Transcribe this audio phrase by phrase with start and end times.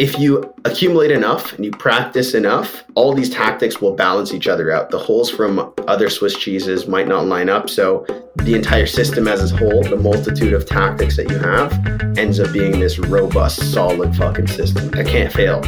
[0.00, 4.72] if you accumulate enough and you practice enough, all these tactics will balance each other
[4.72, 4.88] out.
[4.88, 7.68] The holes from other Swiss cheeses might not line up.
[7.68, 11.70] So the entire system as a whole, the multitude of tactics that you have,
[12.16, 15.62] ends up being this robust, solid fucking system that can't fail.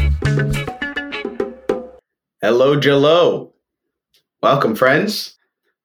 [2.41, 3.53] Hello, Jello.
[4.43, 5.37] Welcome, friends.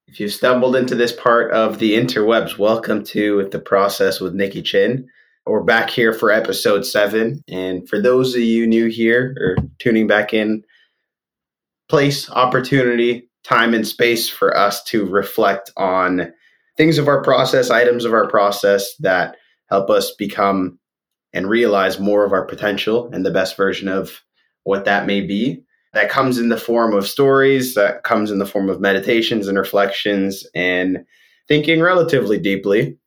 [0.07, 4.61] If you've stumbled into this part of the interwebs, welcome to The Process with Nikki
[4.61, 5.09] Chin.
[5.48, 7.41] We're back here for episode seven.
[7.47, 10.64] And for those of you new here or tuning back in,
[11.88, 16.33] place, opportunity, time, and space for us to reflect on
[16.75, 19.38] things of our process, items of our process that
[19.69, 20.78] help us become
[21.32, 24.21] and realize more of our potential and the best version of
[24.64, 25.64] what that may be.
[25.93, 29.57] That comes in the form of stories, that comes in the form of meditations and
[29.57, 31.05] reflections and
[31.47, 32.97] thinking relatively deeply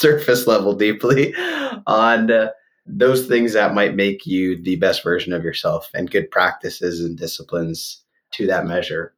[0.00, 1.34] surface level deeply
[1.86, 2.48] on uh,
[2.86, 7.18] those things that might make you the best version of yourself and good practices and
[7.18, 9.12] disciplines to that measure.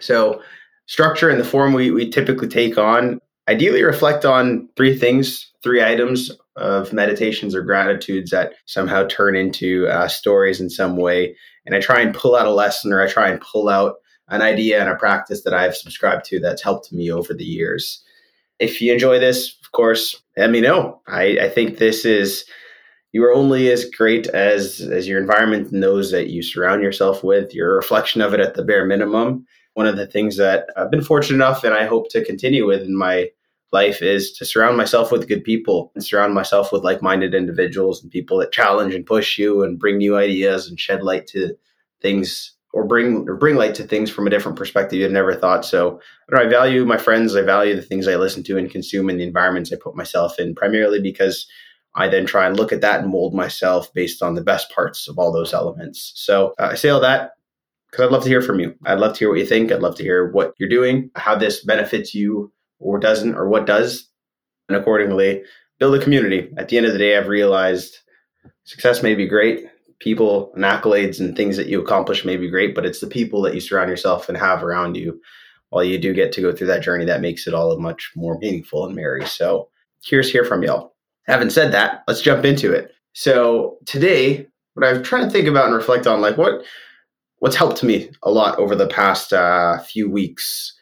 [0.00, 0.42] So,
[0.86, 5.82] structure and the form we, we typically take on ideally reflect on three things, three
[5.82, 11.34] items of meditations or gratitudes that somehow turn into uh, stories in some way.
[11.64, 13.96] And I try and pull out a lesson or I try and pull out
[14.28, 18.04] an idea and a practice that I've subscribed to that's helped me over the years.
[18.58, 21.00] If you enjoy this, of course, let me know.
[21.06, 22.44] I, I think this is
[23.12, 27.24] you are only as great as as your environment and those that you surround yourself
[27.24, 27.54] with.
[27.54, 29.46] You're a reflection of it at the bare minimum.
[29.74, 32.82] One of the things that I've been fortunate enough and I hope to continue with
[32.82, 33.30] in my
[33.70, 38.10] life is to surround myself with good people and surround myself with like-minded individuals and
[38.10, 41.54] people that challenge and push you and bring new ideas and shed light to
[42.00, 45.64] things or bring or bring light to things from a different perspective you'd never thought.
[45.64, 46.00] So
[46.32, 47.34] I, I value my friends.
[47.34, 50.38] I value the things I listen to and consume and the environments I put myself
[50.38, 51.46] in, primarily because
[51.94, 55.08] I then try and look at that and mold myself based on the best parts
[55.08, 56.12] of all those elements.
[56.14, 57.32] So uh, I say all that
[57.90, 58.74] because I'd love to hear from you.
[58.84, 59.72] I'd love to hear what you think.
[59.72, 63.66] I'd love to hear what you're doing, how this benefits you or doesn't, or what
[63.66, 64.08] does,
[64.68, 65.42] and accordingly
[65.78, 66.52] build a community.
[66.56, 67.98] At the end of the day, I've realized
[68.64, 69.66] success may be great
[70.00, 73.42] people and accolades and things that you accomplish may be great, but it's the people
[73.42, 75.20] that you surround yourself and have around you
[75.70, 78.38] while you do get to go through that journey that makes it all much more
[78.38, 79.26] meaningful and merry.
[79.26, 79.68] So
[80.04, 80.94] here's hear from y'all.
[81.26, 82.94] Having said that, let's jump into it.
[83.12, 86.62] So today, what I'm trying to think about and reflect on, like what
[87.40, 90.74] what's helped me a lot over the past uh, few weeks.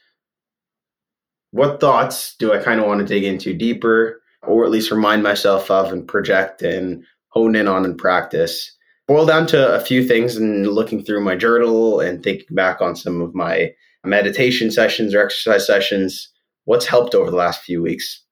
[1.51, 5.23] What thoughts do I kind of want to dig into deeper, or at least remind
[5.23, 8.76] myself of and project and hone in on and practice?
[9.09, 12.97] Boil down to a few things and looking through my journal and thinking back on
[12.97, 13.73] some of my
[14.05, 16.29] meditation sessions or exercise sessions
[16.65, 18.23] what's helped over the last few weeks.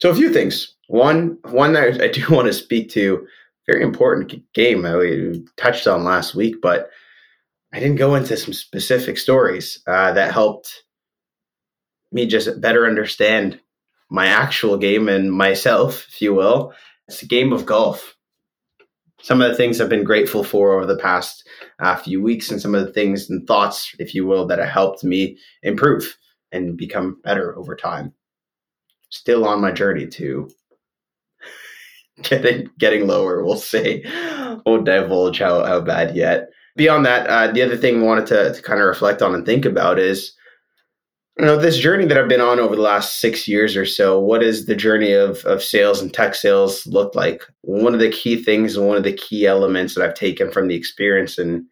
[0.00, 0.74] So a few things.
[0.88, 3.26] One one that i do want to speak to
[3.66, 6.88] very important game i touched on last week but
[7.74, 10.84] i didn't go into some specific stories uh, that helped
[12.12, 13.60] me just better understand
[14.10, 16.72] my actual game and myself if you will.
[17.08, 18.16] It's a game of golf
[19.20, 21.46] some of the things I've been grateful for over the past
[21.80, 24.68] uh, few weeks, and some of the things and thoughts, if you will, that have
[24.68, 26.16] helped me improve
[26.52, 28.12] and become better over time.
[29.10, 30.48] Still on my journey to
[32.22, 33.44] getting getting lower.
[33.44, 34.02] We'll say,
[34.64, 36.48] won't divulge how how bad yet.
[36.76, 39.44] Beyond that, uh, the other thing I wanted to, to kind of reflect on and
[39.44, 40.32] think about is
[41.38, 44.18] you know this journey that i've been on over the last six years or so
[44.18, 47.42] what does the journey of, of sales and tech sales look like?
[47.62, 50.68] One of the key things and one of the key elements that i've taken from
[50.68, 51.64] the experience and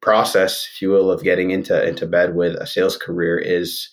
[0.00, 3.88] process if you will of getting into into bed with a sales career is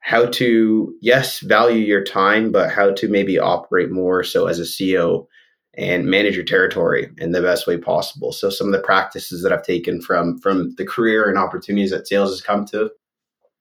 [0.00, 4.62] how to yes value your time but how to maybe operate more so as a
[4.62, 5.26] ceo
[5.74, 8.30] and manage your territory in the best way possible.
[8.30, 12.08] So some of the practices that i've taken from from the career and opportunities that
[12.08, 12.90] sales has come to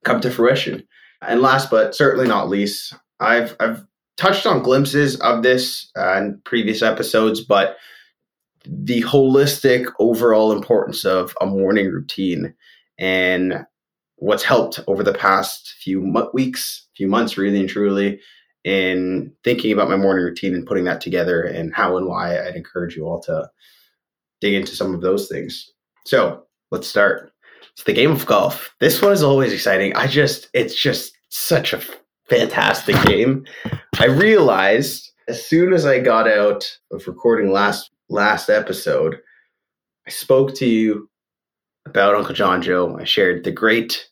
[0.03, 0.87] come to fruition.
[1.21, 3.85] And last but certainly not least, I've I've
[4.17, 7.77] touched on glimpses of this uh, in previous episodes, but
[8.65, 12.53] the holistic overall importance of a morning routine
[12.99, 13.65] and
[14.17, 18.19] what's helped over the past few weeks, few months, really and truly,
[18.63, 22.55] in thinking about my morning routine and putting that together and how and why I'd
[22.55, 23.49] encourage you all to
[24.39, 25.71] dig into some of those things.
[26.05, 27.30] So let's start.
[27.83, 28.75] The game of golf.
[28.79, 29.95] This one is always exciting.
[29.95, 31.81] I just, it's just such a
[32.29, 33.45] fantastic game.
[33.99, 39.17] I realized as soon as I got out of recording last last episode,
[40.05, 41.09] I spoke to you
[41.85, 42.97] about Uncle John Joe.
[42.99, 44.09] I shared the great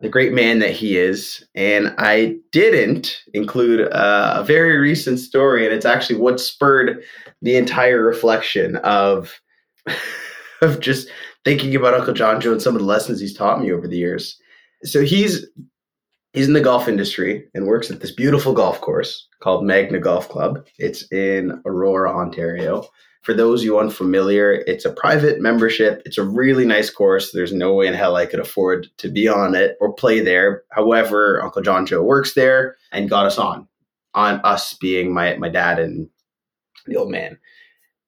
[0.00, 1.46] the great man that he is.
[1.54, 7.02] And I didn't include a very recent story, and it's actually what spurred
[7.42, 9.40] the entire reflection of
[10.62, 11.08] of just
[11.44, 13.96] thinking about Uncle John Joe and some of the lessons he's taught me over the
[13.96, 14.38] years.
[14.82, 15.46] So he's
[16.32, 20.28] he's in the golf industry and works at this beautiful golf course called Magna Golf
[20.28, 20.64] Club.
[20.78, 22.84] It's in Aurora, Ontario.
[23.22, 26.00] For those you unfamiliar, it's a private membership.
[26.06, 27.32] It's a really nice course.
[27.32, 30.62] There's no way in hell I could afford to be on it or play there.
[30.70, 33.68] However, Uncle John Joe works there and got us on,
[34.14, 36.08] on us being my, my dad and
[36.86, 37.38] the old man.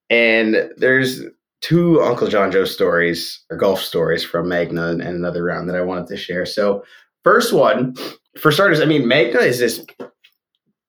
[0.09, 1.23] And there's
[1.63, 5.83] two Uncle John Joe stories or golf stories from Magna and another round that I
[5.83, 6.45] wanted to share.
[6.45, 6.85] So,
[7.25, 7.95] first one,
[8.39, 9.85] for starters, I mean, Magna is this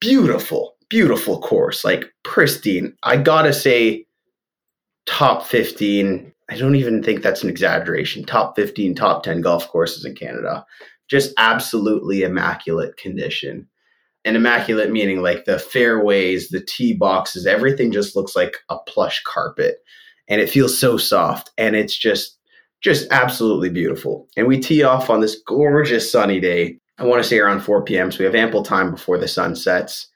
[0.02, 2.96] beautiful, beautiful course, like pristine.
[3.04, 4.06] I gotta say,
[5.06, 6.34] top 15.
[6.50, 8.26] I don't even think that's an exaggeration.
[8.26, 10.66] Top 15, top 10 golf courses in Canada.
[11.10, 13.68] Just absolutely immaculate condition.
[14.26, 19.22] And immaculate meaning like the fairways, the tee boxes, everything just looks like a plush
[19.24, 19.78] carpet.
[20.30, 21.52] And it feels so soft.
[21.58, 22.38] And it's just
[22.82, 24.28] just absolutely beautiful.
[24.36, 26.78] And we tee off on this gorgeous sunny day.
[26.98, 28.12] I want to say around 4 p.m.
[28.12, 30.10] So we have ample time before the sun sets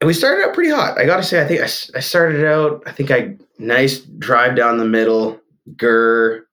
[0.00, 0.98] and we started out pretty hot.
[0.98, 1.64] I got to say, I think I,
[1.96, 5.40] I started out, I think I nice drive down the middle,
[5.76, 6.46] gur,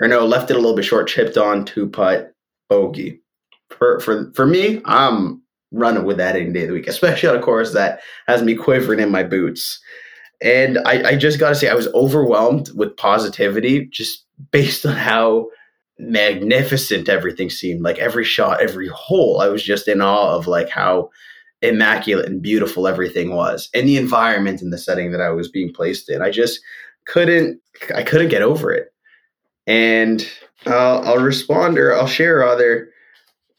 [0.00, 2.34] or no, left it a little bit short, chipped on, two putt,
[2.68, 3.20] bogey.
[3.70, 5.42] For, for, for me, I'm
[5.72, 8.54] running with that any day of the week, especially on a course that has me
[8.54, 9.80] quivering in my boots.
[10.42, 14.96] And I, I just got to say, I was overwhelmed with positivity just based on
[14.96, 15.48] how
[15.98, 17.82] magnificent everything seemed.
[17.82, 21.10] Like every shot, every hole, I was just in awe of like how
[21.62, 25.72] immaculate and beautiful everything was and the environment and the setting that I was being
[25.72, 26.22] placed in.
[26.22, 26.60] I just
[27.06, 27.60] couldn't
[27.94, 28.94] I couldn't get over it.
[29.66, 30.26] And
[30.66, 32.88] I'll respond or I'll share other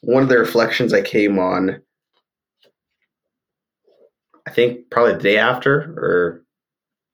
[0.00, 1.80] one of the reflections I came on
[4.46, 6.41] I think probably the day after or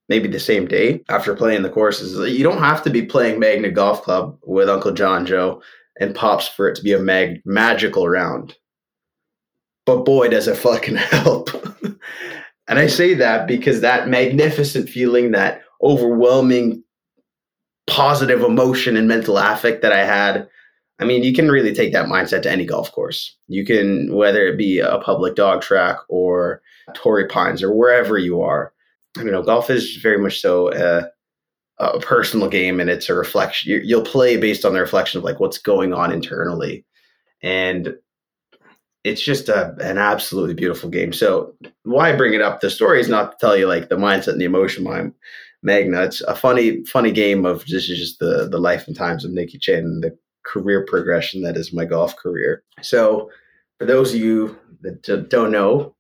[0.09, 2.19] maybe the same day after playing the courses.
[2.33, 5.63] You don't have to be playing Magna Golf Club with Uncle John Joe
[6.01, 8.57] and Pops for it to be a mag- magical round
[9.89, 11.49] but boy, does it fucking help.
[12.69, 16.85] and I say that because that magnificent feeling, that overwhelming
[17.87, 20.47] positive emotion and mental affect that I had.
[20.99, 23.35] I mean, you can really take that mindset to any golf course.
[23.47, 26.61] You can, whether it be a public dog track or
[26.93, 28.75] Torrey Pines or wherever you are.
[29.17, 31.09] You know, golf is very much so a,
[31.79, 33.81] a personal game, and it's a reflection.
[33.85, 36.85] You'll play based on the reflection of like what's going on internally,
[37.43, 37.95] and
[39.05, 41.13] it's just a, an absolutely beautiful game.
[41.13, 42.61] So why I bring it up?
[42.61, 45.15] The story is not to tell you like the mindset and the emotion behind
[45.63, 46.03] Magna.
[46.03, 49.33] It's a funny, funny game of this is just the the life and times of
[49.33, 52.63] Nikki Chin and the career progression that is my golf career.
[52.83, 53.31] So
[53.79, 55.95] for those of you that don't know,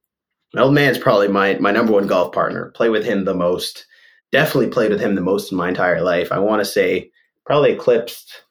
[0.54, 2.72] my old man's probably my my number one golf partner.
[2.74, 3.86] Play with him the most.
[4.32, 6.32] Definitely played with him the most in my entire life.
[6.32, 7.10] I want to say
[7.46, 8.42] probably eclipsed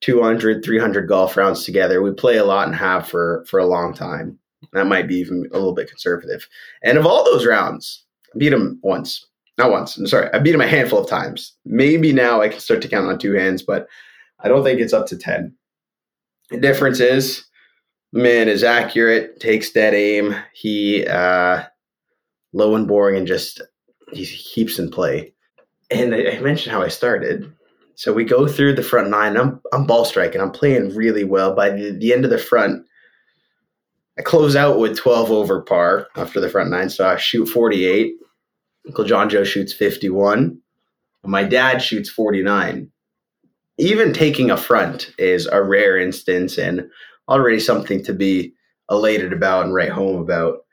[0.00, 2.02] 200, 300 golf rounds together.
[2.02, 4.38] We play a lot and have for for a long time.
[4.72, 6.46] That might be even a little bit conservative.
[6.82, 8.04] And of all those rounds,
[8.34, 9.26] I beat him once.
[9.58, 9.96] Not once.
[9.96, 10.30] I'm sorry.
[10.32, 11.54] I beat him a handful of times.
[11.66, 13.88] Maybe now I can start to count on two hands, but
[14.42, 15.54] I don't think it's up to 10.
[16.50, 17.44] The difference is,
[18.12, 20.34] man is accurate, takes dead aim.
[20.52, 21.64] He uh,
[22.52, 23.60] low and boring and just
[24.12, 25.32] he keeps in play.
[25.90, 27.52] And I mentioned how I started.
[27.94, 29.36] So we go through the front nine.
[29.36, 30.40] I'm I'm ball striking.
[30.40, 31.54] I'm playing really well.
[31.54, 32.86] By the, the end of the front,
[34.18, 36.88] I close out with 12 over par after the front nine.
[36.88, 38.14] So I shoot 48.
[38.86, 40.58] Uncle John Joe shoots 51.
[41.24, 42.90] My dad shoots 49.
[43.78, 46.88] Even taking a front is a rare instance and
[47.30, 48.54] already something to be
[48.90, 50.64] elated about and write home about.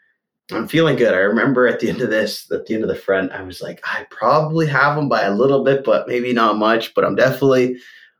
[0.51, 1.13] I'm feeling good.
[1.13, 3.61] I remember at the end of this, at the end of the front, I was
[3.61, 6.93] like, I probably have them by a little bit, but maybe not much.
[6.95, 7.77] But I'm definitely,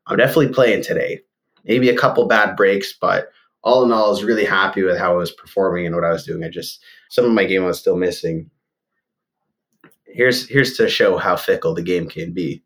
[0.08, 1.22] I'm definitely playing today.
[1.64, 3.30] Maybe a couple bad breaks, but
[3.64, 6.12] all in all, I was really happy with how I was performing and what I
[6.12, 6.44] was doing.
[6.44, 8.50] I just some of my game I was still missing.
[10.06, 12.64] Here's here's to show how fickle the game can be.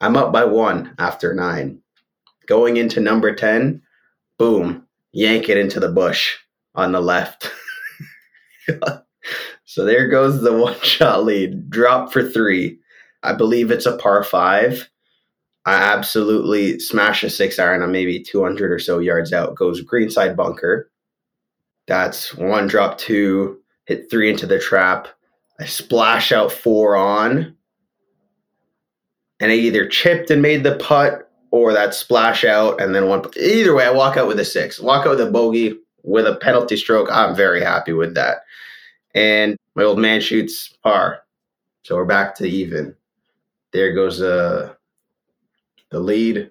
[0.00, 1.80] I'm up by one after nine.
[2.46, 3.82] Going into number ten,
[4.40, 6.34] boom, yank it into the bush
[6.74, 7.52] on the left.
[9.66, 11.68] so there goes the one shot lead.
[11.68, 12.78] Drop for three.
[13.22, 14.88] I believe it's a par five.
[15.66, 19.56] I absolutely smash a six iron on maybe 200 or so yards out.
[19.56, 20.90] Goes greenside bunker.
[21.86, 23.58] That's one drop two.
[23.84, 25.08] Hit three into the trap.
[25.60, 27.54] I splash out four on.
[29.38, 33.24] And I either chipped and made the putt or that splash out and then one.
[33.38, 34.80] Either way, I walk out with a six.
[34.80, 37.08] Walk out with a bogey with a penalty stroke.
[37.10, 38.38] I'm very happy with that.
[39.14, 41.22] And my old man shoots par.
[41.82, 42.94] So we're back to even.
[43.72, 44.74] There goes uh,
[45.90, 46.50] the lead.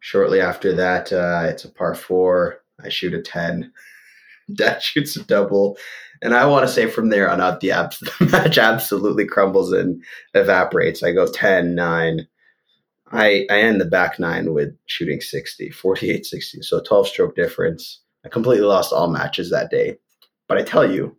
[0.00, 2.60] Shortly after that, uh, it's a par four.
[2.82, 3.72] I shoot a 10.
[4.54, 5.78] Dad shoots a double.
[6.20, 9.72] And I want to say from there on out, the, abs- the match absolutely crumbles
[9.72, 10.02] and
[10.34, 11.02] evaporates.
[11.02, 12.26] I go 10, 9.
[13.12, 16.62] I, I end the back nine with shooting 60, 48 60.
[16.62, 18.00] So 12 stroke difference.
[18.24, 19.98] I completely lost all matches that day.
[20.48, 21.16] But I tell you,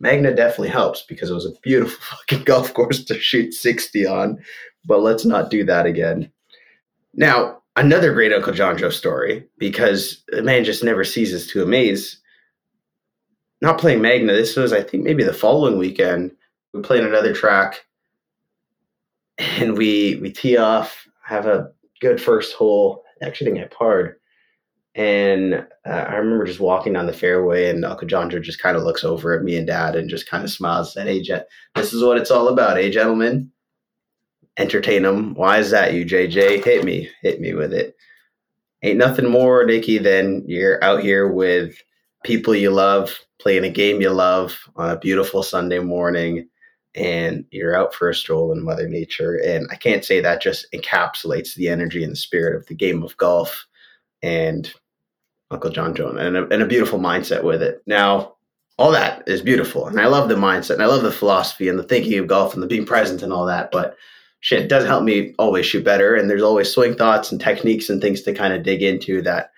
[0.00, 4.38] Magna definitely helps because it was a beautiful fucking golf course to shoot 60 on.
[4.84, 6.30] But let's not do that again.
[7.14, 12.20] Now, another great Uncle John Joe story because the man just never ceases to amaze.
[13.60, 16.30] Not playing Magna, this was, I think, maybe the following weekend.
[16.72, 17.84] We played another track
[19.38, 21.70] and we we tee off, have a
[22.00, 23.04] good first hole.
[23.22, 24.16] Actually, didn't get parred.
[24.94, 25.54] And
[25.86, 29.04] uh, I remember just walking down the fairway, and Uncle John just kind of looks
[29.04, 31.44] over at me and Dad and just kind of smiles and said, Hey,
[31.76, 33.52] this is what it's all about, eh, gentlemen?
[34.56, 35.34] Entertain them.
[35.34, 36.64] Why is that, you, JJ?
[36.64, 37.08] Hit me.
[37.22, 37.94] Hit me with it.
[38.82, 41.76] Ain't nothing more, Nikki, than you're out here with
[42.24, 46.48] people you love, playing a game you love on a beautiful Sunday morning,
[46.98, 49.36] and you're out for a stroll in Mother Nature.
[49.36, 53.02] And I can't say that just encapsulates the energy and the spirit of the game
[53.02, 53.66] of golf.
[54.22, 54.72] And
[55.50, 57.82] Uncle John Joe, and a, and a beautiful mindset with it.
[57.86, 58.34] Now,
[58.78, 61.78] all that is beautiful, and I love the mindset, and I love the philosophy, and
[61.78, 63.70] the thinking of golf, and the being present, and all that.
[63.70, 63.96] But
[64.40, 67.88] shit, it does help me always shoot better, and there's always swing thoughts and techniques
[67.88, 69.50] and things to kind of dig into that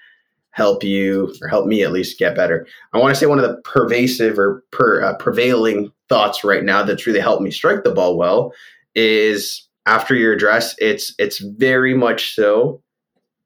[0.53, 2.67] help you or help me at least get better.
[2.93, 6.83] I want to say one of the pervasive or per, uh, prevailing thoughts right now
[6.83, 8.53] that's really helped me strike the ball well
[8.95, 10.75] is after your address.
[10.79, 12.83] It's it's very much so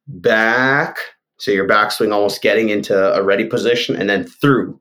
[0.09, 0.99] back
[1.39, 4.81] so your backswing almost getting into a ready position and then through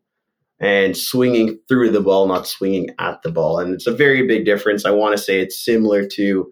[0.59, 3.59] and swinging through the ball, not swinging at the ball.
[3.59, 4.85] And it's a very big difference.
[4.85, 6.51] I want to say it's similar to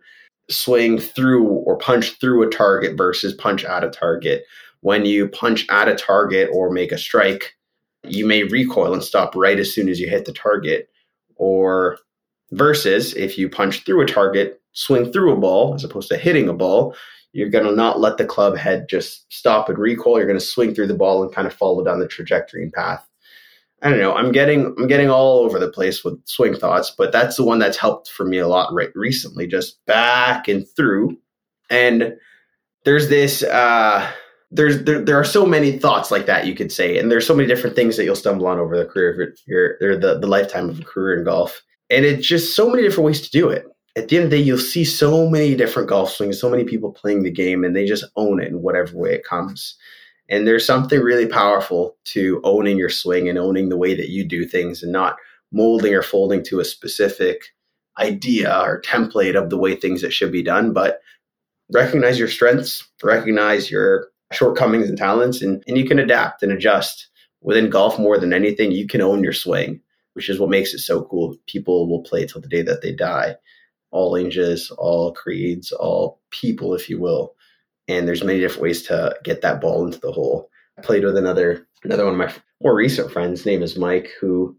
[0.50, 4.44] swing through or punch through a target versus punch at a target.
[4.82, 7.56] When you punch at a target or make a strike,
[8.04, 10.90] you may recoil and stop right as soon as you hit the target.
[11.42, 11.98] Or
[12.52, 16.48] versus if you punch through a target, swing through a ball as opposed to hitting
[16.48, 16.96] a ball,
[17.34, 20.18] you're going to not let the club head just stop and recoil.
[20.18, 22.72] You're going to swing through the ball and kind of follow down the trajectory and
[22.72, 23.04] path.
[23.82, 24.14] I don't know.
[24.14, 27.58] I'm getting I'm getting all over the place with swing thoughts, but that's the one
[27.58, 31.18] that's helped for me a lot right recently, just back and through.
[31.72, 32.14] And
[32.86, 34.08] there's this uh
[34.52, 37.36] there's there, there are so many thoughts like that you could say, and there's so
[37.36, 40.28] many different things that you'll stumble on over the career of your, your the, the
[40.28, 41.62] lifetime of a career in golf.
[41.90, 43.66] And it's just so many different ways to do it
[43.96, 46.64] at the end of the day, you'll see so many different golf swings, so many
[46.64, 49.76] people playing the game, and they just own it in whatever way it comes.
[50.30, 54.24] And there's something really powerful to owning your swing and owning the way that you
[54.24, 55.18] do things and not
[55.52, 57.48] molding or folding to a specific
[58.00, 61.02] idea or template of the way things that should be done, but
[61.74, 67.08] recognize your strengths, recognize your shortcomings and talents, and, and you can adapt and adjust.
[67.42, 69.82] Within golf, more than anything, you can own your swing,
[70.14, 71.36] which is what makes it so cool.
[71.48, 73.36] People will play till the day that they die
[73.92, 77.36] all ages, all creeds, all people, if you will.
[77.88, 80.50] And there's many different ways to get that ball into the hole.
[80.78, 83.46] I played with another another one of my more recent friends.
[83.46, 84.56] name is Mike, who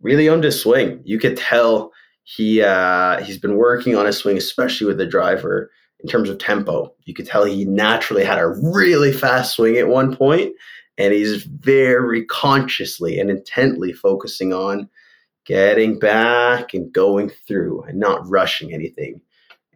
[0.00, 1.00] really owned his swing.
[1.04, 1.92] You could tell
[2.22, 5.70] he uh, he's been working on his swing, especially with the driver
[6.02, 6.92] in terms of tempo.
[7.04, 10.54] You could tell he naturally had a really fast swing at one point,
[10.98, 14.88] and he's very consciously and intently focusing on
[15.44, 19.20] getting back and going through and not rushing anything.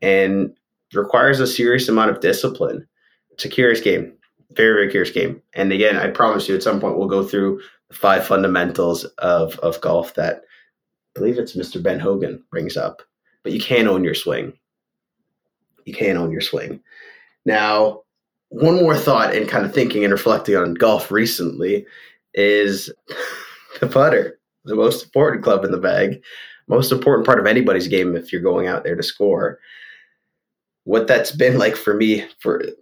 [0.02, 0.56] And
[0.95, 2.87] requires a serious amount of discipline.
[3.30, 4.12] It's a curious game,
[4.52, 5.42] very, very curious game.
[5.54, 9.59] And again, I promise you at some point we'll go through the five fundamentals of,
[9.61, 10.42] of golf that
[11.16, 11.83] I believe it's Mr.
[11.83, 13.02] Ben Hogan brings up.
[13.42, 14.54] But you can't own your swing.
[15.87, 16.81] You can't own your swing.
[17.47, 18.02] Now,
[18.50, 21.87] one more thought and kind of thinking and reflecting on golf recently
[22.35, 22.93] is
[23.81, 26.23] the putter the most important club in the bag,
[26.69, 29.59] most important part of anybody's game if you're going out there to score.
[30.85, 32.62] What that's been like for me for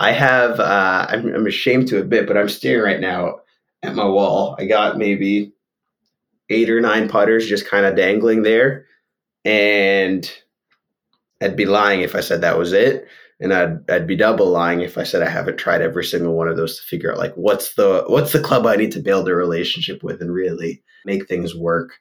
[0.00, 3.40] I have uh, I'm, I'm ashamed to admit, but I'm staring right now
[3.82, 4.54] at my wall.
[4.58, 5.52] I got maybe
[6.50, 8.86] eight or nine putters just kind of dangling there,
[9.48, 10.30] and
[11.40, 13.08] I'd be lying if I said that was it
[13.40, 16.48] and I'd I'd be double lying if I said I haven't tried every single one
[16.48, 19.28] of those to figure out like what's the what's the club I need to build
[19.28, 21.98] a relationship with and really make things work.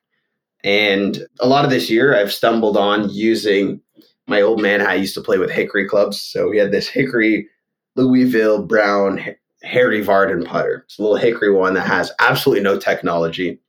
[0.64, 3.82] And a lot of this year I've stumbled on using
[4.28, 7.48] My old man I used to play with hickory clubs, so we had this hickory
[7.96, 9.24] Louisville Brown
[9.64, 10.84] Harry Vardon putter.
[10.86, 13.60] It's a little hickory one that has absolutely no technology.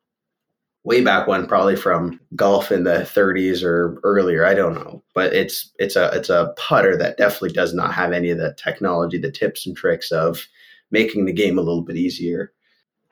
[0.88, 5.04] Way back when, probably from golf in the 30s or earlier, I don't know.
[5.14, 8.54] But it's it's a it's a putter that definitely does not have any of the
[8.56, 10.46] technology, the tips and tricks of
[10.90, 12.54] making the game a little bit easier.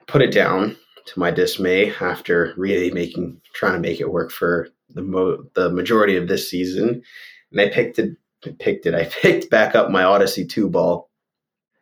[0.07, 4.69] Put it down to my dismay after really making trying to make it work for
[4.89, 7.03] the mo- the majority of this season,
[7.51, 8.17] and I picked it
[8.57, 8.95] picked it.
[8.95, 11.06] I picked back up my Odyssey two ball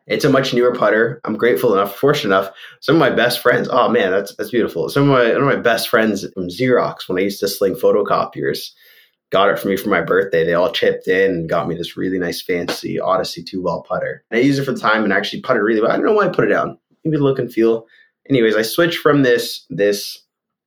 [0.06, 1.20] it's a much newer putter.
[1.24, 2.54] I'm grateful enough, fortunate enough.
[2.80, 3.68] Some of my best friends.
[3.70, 4.88] Oh man, that's that's beautiful.
[4.88, 7.74] Some of my one of my best friends from Xerox when I used to sling
[7.74, 8.70] photocopiers
[9.30, 10.44] got it for me for my birthday.
[10.44, 14.22] They all chipped in and got me this really nice fancy Odyssey two ball putter.
[14.30, 15.90] And I used it for the time and actually putted really well.
[15.90, 16.78] I don't know why I put it down.
[17.04, 17.86] Maybe look and feel.
[18.30, 20.18] Anyways, I switched from this this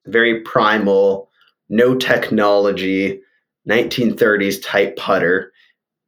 [0.05, 1.29] very primal,
[1.69, 3.21] no technology,
[3.69, 5.51] 1930s type putter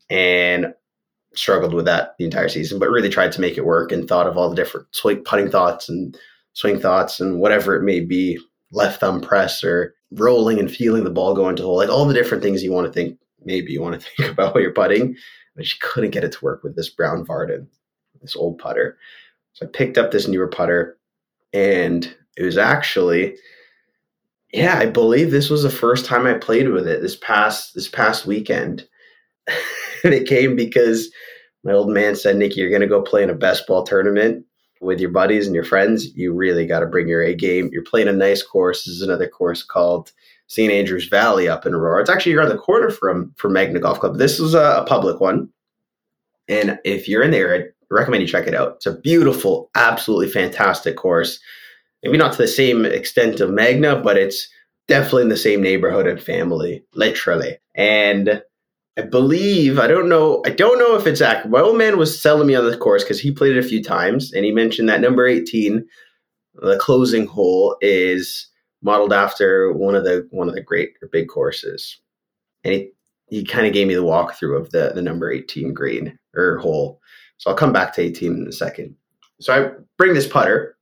[0.09, 0.73] and
[1.33, 4.27] struggled with that the entire season, but really tried to make it work and thought
[4.27, 6.17] of all the different swing putting thoughts and
[6.53, 8.37] swing thoughts and whatever it may be,
[8.71, 12.05] left thumb press or rolling and feeling the ball go into the hole, like all
[12.05, 14.73] the different things you want to think maybe you want to think about while you're
[14.73, 15.15] putting.
[15.55, 17.67] But she couldn't get it to work with this brown Vardon,
[18.21, 18.97] this old putter.
[19.53, 20.97] So I picked up this newer putter
[21.53, 23.35] and it was actually
[24.53, 27.87] yeah, I believe this was the first time I played with it this past this
[27.87, 28.87] past weekend.
[30.03, 31.11] and it came because
[31.63, 34.45] my old man said, Nikki, you're going to go play in a best ball tournament
[34.79, 36.07] with your buddies and your friends.
[36.15, 37.69] You really got to bring your A game.
[37.71, 38.85] You're playing a nice course.
[38.85, 40.11] This is another course called
[40.47, 40.71] St.
[40.71, 42.01] Andrews Valley up in Aurora.
[42.01, 44.17] It's actually around the corner from from Magna Golf Club.
[44.17, 45.49] This is a, a public one.
[46.49, 48.73] And if you're in there, I recommend you check it out.
[48.77, 51.39] It's a beautiful, absolutely fantastic course.
[52.03, 54.49] Maybe not to the same extent of Magna, but it's
[54.87, 57.57] definitely in the same neighborhood and family, literally.
[57.75, 58.41] And
[58.97, 60.41] I believe I don't know.
[60.45, 61.51] I don't know if it's accurate.
[61.51, 63.81] My old man was selling me on the course because he played it a few
[63.81, 65.87] times, and he mentioned that number eighteen,
[66.55, 68.49] the closing hole, is
[68.81, 71.99] modeled after one of the one of the great or big courses,
[72.63, 72.91] and he
[73.29, 76.99] he kind of gave me the walkthrough of the the number eighteen green or hole.
[77.37, 78.95] So I'll come back to eighteen in a second.
[79.39, 80.77] So I bring this putter,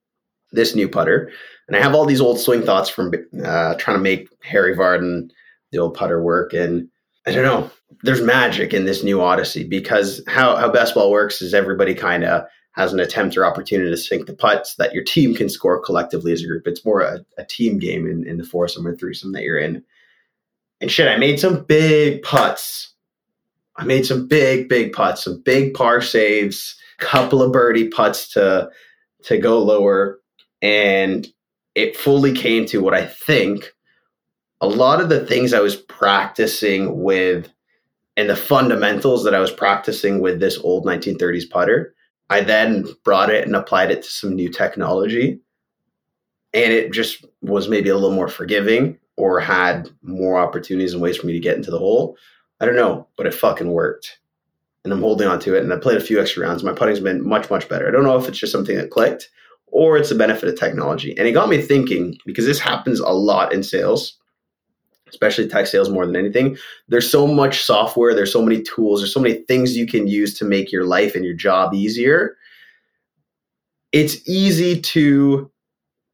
[0.52, 1.32] this new putter,
[1.68, 3.14] and I have all these old swing thoughts from
[3.46, 5.30] uh, trying to make Harry Vardon
[5.72, 6.90] the old putter work and
[7.28, 7.70] I don't know.
[8.04, 12.24] There's magic in this new Odyssey because how how best ball works is everybody kind
[12.24, 15.82] of has an attempt or opportunity to sink the putts that your team can score
[15.82, 16.68] collectively as a group.
[16.68, 19.84] It's more a, a team game in, in the foursome or threesome that you're in.
[20.80, 22.94] And shit, I made some big putts.
[23.76, 28.70] I made some big, big putts, some big par saves, couple of birdie putts to
[29.24, 30.20] to go lower,
[30.62, 31.28] and
[31.76, 33.74] it fully came to what I think
[34.62, 37.50] a lot of the things I was practicing with
[38.20, 41.96] and the fundamentals that I was practicing with this old 1930s putter,
[42.30, 45.40] I then brought it and applied it to some new technology.
[46.54, 51.16] And it just was maybe a little more forgiving or had more opportunities and ways
[51.16, 52.18] for me to get into the hole.
[52.60, 54.20] I don't know, but it fucking worked.
[54.84, 55.64] And I'm holding on to it.
[55.64, 56.62] And I played a few extra rounds.
[56.62, 57.88] My putting's been much, much better.
[57.88, 59.30] I don't know if it's just something that clicked
[59.68, 61.18] or it's a benefit of technology.
[61.18, 64.19] And it got me thinking because this happens a lot in sales
[65.10, 66.58] especially tech sales more than anything.
[66.88, 70.38] There's so much software, there's so many tools, there's so many things you can use
[70.40, 72.38] to make your life and your job easier.
[73.92, 75.52] It's easy to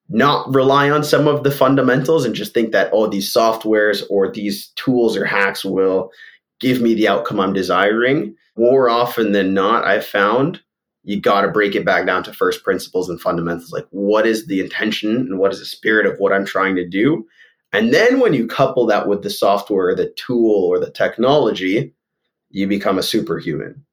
[0.09, 4.31] not rely on some of the fundamentals and just think that oh these softwares or
[4.31, 6.11] these tools or hacks will
[6.59, 8.35] give me the outcome I'm desiring.
[8.55, 10.61] More often than not, I've found
[11.05, 14.47] you got to break it back down to first principles and fundamentals like what is
[14.47, 17.25] the intention and what is the spirit of what I'm trying to do
[17.75, 21.93] and then when you couple that with the software, the tool, or the technology,
[22.49, 23.83] you become a superhuman.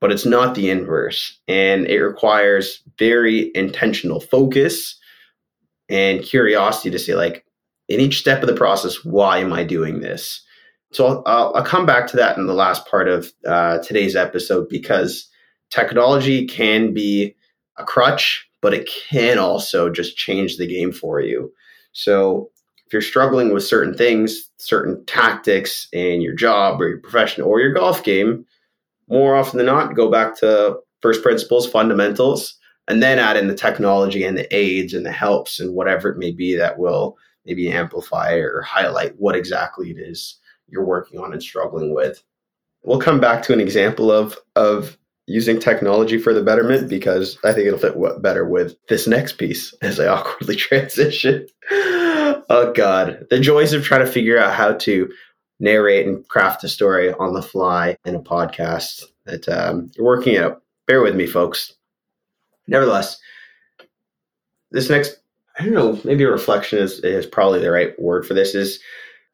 [0.00, 1.38] But it's not the inverse.
[1.48, 4.96] And it requires very intentional focus
[5.88, 7.44] and curiosity to say, like,
[7.88, 10.44] in each step of the process, why am I doing this?
[10.92, 14.68] So I'll, I'll, come back to that in the last part of uh, today's episode
[14.68, 15.28] because
[15.70, 17.34] technology can be
[17.76, 21.52] a crutch, but it can also just change the game for you.
[21.92, 22.50] So
[22.88, 27.60] if you're struggling with certain things, certain tactics in your job or your profession or
[27.60, 28.46] your golf game,
[29.10, 33.54] more often than not, go back to first principles, fundamentals, and then add in the
[33.54, 37.70] technology and the aids and the helps and whatever it may be that will maybe
[37.70, 42.22] amplify or highlight what exactly it is you're working on and struggling with.
[42.84, 44.96] We'll come back to an example of of
[45.26, 49.74] using technology for the betterment because I think it'll fit better with this next piece
[49.82, 51.46] as I awkwardly transition
[52.48, 55.08] oh god the joys of trying to figure out how to
[55.60, 60.36] narrate and craft a story on the fly in a podcast that um, you're working
[60.36, 60.62] out.
[60.86, 61.74] Bear with me, folks.
[62.66, 63.18] Nevertheless,
[64.70, 65.18] this next,
[65.58, 68.78] I don't know, maybe a reflection is, is probably the right word for this, is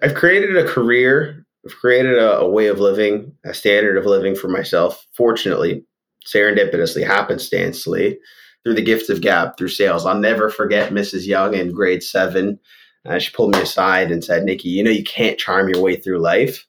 [0.03, 4.35] I've created a career, I've created a, a way of living, a standard of living
[4.35, 5.85] for myself, fortunately,
[6.27, 8.17] serendipitously, happenstancely,
[8.63, 10.07] through the gift of gab, through sales.
[10.07, 11.27] I'll never forget Mrs.
[11.27, 12.59] Young in grade seven.
[13.07, 15.97] Uh, she pulled me aside and said, Nikki, you know, you can't charm your way
[15.97, 16.67] through life.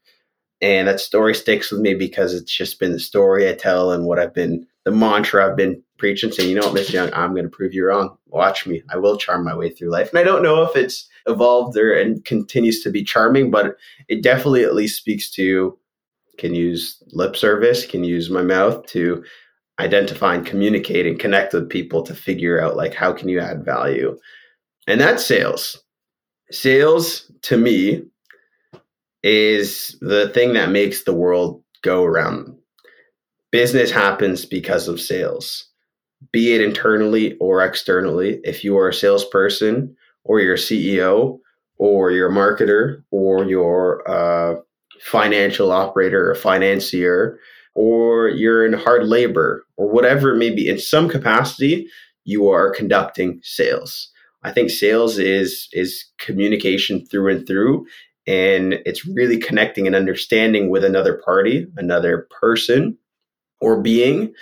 [0.61, 4.05] And that story sticks with me because it's just been the story I tell and
[4.05, 7.31] what I've been, the mantra I've been preaching, saying, you know what, Miss Young, I'm
[7.31, 8.17] going to prove you wrong.
[8.27, 8.81] Watch me.
[8.89, 10.09] I will charm my way through life.
[10.09, 13.75] And I don't know if it's evolved or and continues to be charming, but
[14.07, 15.77] it definitely at least speaks to
[16.37, 19.23] can use lip service, can use my mouth to
[19.79, 23.65] identify and communicate and connect with people to figure out like how can you add
[23.65, 24.17] value.
[24.87, 25.81] And that's sales.
[26.51, 28.03] Sales to me
[29.23, 32.55] is the thing that makes the world go around.
[33.51, 35.65] Business happens because of sales,
[36.31, 38.39] be it internally or externally.
[38.43, 41.39] If you are a salesperson or you're a CEO
[41.77, 44.61] or you're a marketer or you're a
[45.01, 47.39] financial operator or financier
[47.73, 51.87] or you're in hard labor or whatever it may be, in some capacity,
[52.23, 54.11] you are conducting sales.
[54.45, 57.87] I think sales is is communication through and through
[58.27, 62.97] and it's really connecting and understanding with another party, another person
[63.59, 64.33] or being,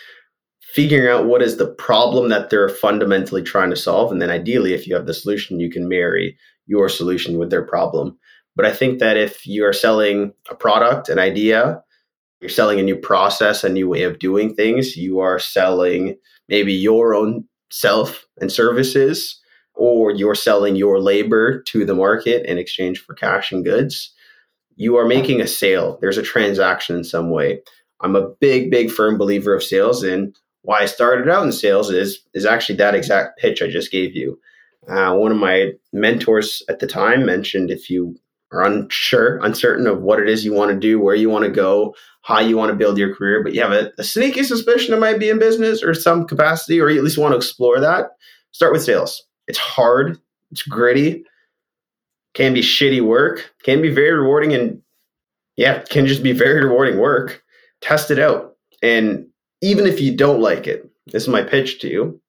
[0.62, 4.74] figuring out what is the problem that they're fundamentally trying to solve and then ideally
[4.74, 8.18] if you have the solution you can marry your solution with their problem.
[8.58, 11.82] But I think that if you are selling a product, an idea,
[12.42, 16.18] you're selling a new process, a new way of doing things, you are selling
[16.50, 19.40] maybe your own self and services
[19.76, 24.14] or you're selling your labor to the market in exchange for cash and goods,
[24.76, 25.98] you are making a sale.
[26.02, 27.62] There's a transaction in some way.
[28.02, 31.90] I'm a big, big firm believer of sales, and why I started out in sales
[31.90, 34.40] is is actually that exact pitch I just gave you.
[34.88, 38.16] Uh, one of my mentors at the time mentioned if you
[38.52, 41.50] are unsure, uncertain of what it is you want to do, where you want to
[41.50, 44.94] go, how you want to build your career, but you have a, a sneaky suspicion
[44.94, 47.80] it might be in business or some capacity, or you at least want to explore
[47.80, 48.12] that,
[48.52, 49.24] start with sales.
[49.48, 50.20] It's hard,
[50.52, 51.26] it's gritty,
[52.34, 54.82] can be shitty work, can be very rewarding, and
[55.56, 57.44] yeah, can just be very rewarding work.
[57.82, 58.56] Test it out.
[58.82, 59.28] And
[59.62, 62.20] even if you don't like it, this is my pitch to you.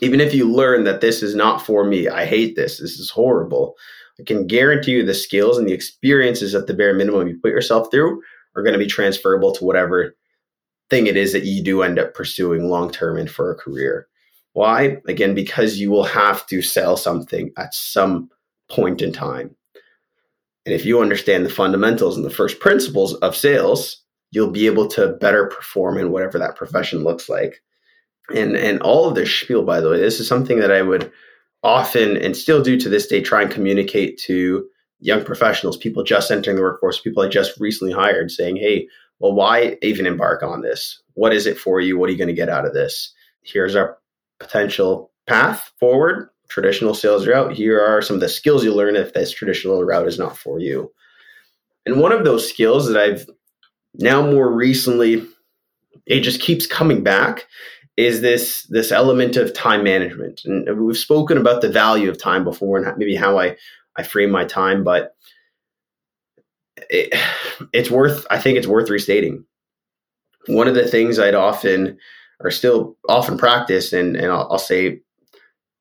[0.00, 3.10] Even if you learn that this is not for me, I hate this, this is
[3.10, 3.76] horrible,
[4.18, 7.50] I can guarantee you the skills and the experiences at the bare minimum you put
[7.50, 8.22] yourself through
[8.54, 10.14] are going to be transferable to whatever
[10.90, 14.06] thing it is that you do end up pursuing long term and for a career.
[14.52, 14.98] Why?
[15.08, 18.30] Again, because you will have to sell something at some
[18.70, 19.54] point in time.
[20.64, 24.86] And if you understand the fundamentals and the first principles of sales, you'll be able
[24.88, 27.62] to better perform in whatever that profession looks like.
[28.34, 31.10] And and all of this spiel, by the way, this is something that I would
[31.62, 34.66] often and still do to this day try and communicate to
[35.00, 38.88] young professionals, people just entering the workforce, people I just recently hired, saying, hey,
[39.18, 41.02] well, why even embark on this?
[41.14, 41.98] What is it for you?
[41.98, 43.12] What are you going to get out of this?
[43.42, 43.98] Here's our
[44.42, 47.52] potential path forward, traditional sales route.
[47.52, 50.58] Here are some of the skills you learn if this traditional route is not for
[50.58, 50.92] you.
[51.86, 53.26] And one of those skills that I've
[53.94, 55.26] now more recently,
[56.06, 57.46] it just keeps coming back
[57.96, 60.42] is this this element of time management.
[60.44, 63.56] And we've spoken about the value of time before and maybe how I
[63.96, 65.14] I frame my time, but
[66.88, 67.14] it,
[67.72, 69.44] it's worth I think it's worth restating.
[70.46, 71.98] One of the things I'd often
[72.42, 75.00] or still often practiced, and, and I'll, I'll say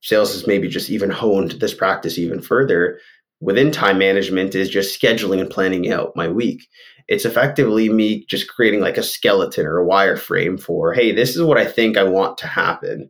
[0.01, 2.99] sales has maybe just even honed this practice even further
[3.41, 6.67] within time management is just scheduling and planning out my week.
[7.07, 11.41] It's effectively me just creating like a skeleton or a wireframe for, hey, this is
[11.41, 13.09] what I think I want to happen.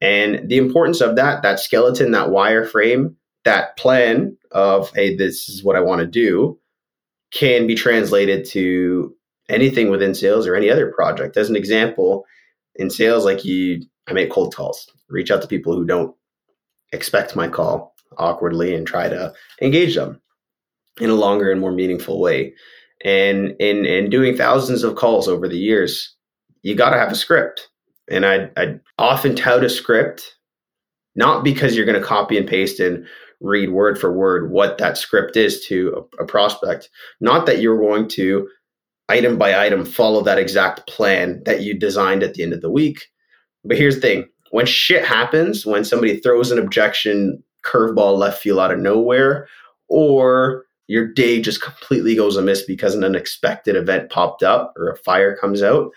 [0.00, 5.62] And the importance of that, that skeleton, that wireframe, that plan of, hey, this is
[5.62, 6.58] what I want to do,
[7.30, 9.14] can be translated to
[9.48, 11.36] anything within sales or any other project.
[11.36, 12.24] As an example,
[12.78, 16.14] in sales, like you, I make cold calls, reach out to people who don't
[16.92, 20.20] expect my call awkwardly and try to engage them
[21.00, 22.54] in a longer and more meaningful way.
[23.04, 26.14] And in in doing thousands of calls over the years,
[26.62, 27.68] you got to have a script.
[28.10, 30.36] And I I often tout a script,
[31.14, 33.06] not because you're going to copy and paste and
[33.40, 36.88] read word for word what that script is to a, a prospect.
[37.20, 38.48] Not that you're going to
[39.08, 42.70] item by item follow that exact plan that you designed at the end of the
[42.70, 43.06] week.
[43.64, 48.60] But here's the thing when shit happens, when somebody throws an objection, curveball left field
[48.60, 49.48] out of nowhere,
[49.88, 54.96] or your day just completely goes amiss because an unexpected event popped up or a
[54.96, 55.90] fire comes out,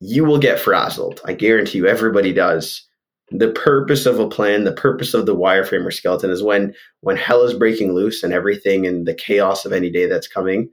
[0.00, 1.20] you will get frazzled.
[1.24, 2.86] I guarantee you, everybody does.
[3.30, 7.16] The purpose of a plan, the purpose of the wireframe or skeleton is when when
[7.16, 10.68] hell is breaking loose and everything and the chaos of any day that's coming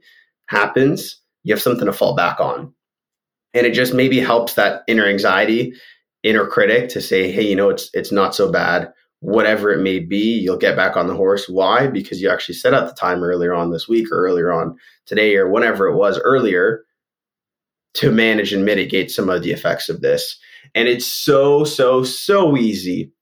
[0.46, 2.72] happens, you have something to fall back on.
[3.54, 5.74] And it just maybe helps that inner anxiety,
[6.22, 10.00] inner critic to say, hey, you know, it's it's not so bad whatever it may
[10.00, 11.48] be, you'll get back on the horse.
[11.48, 11.86] Why?
[11.86, 14.76] Because you actually set out the time earlier on this week or earlier on
[15.06, 16.82] today or whenever it was earlier
[17.94, 20.36] to manage and mitigate some of the effects of this.
[20.74, 23.12] And it's so, so, so easy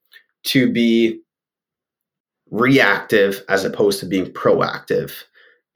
[0.45, 1.21] to be
[2.51, 5.25] reactive as opposed to being proactive.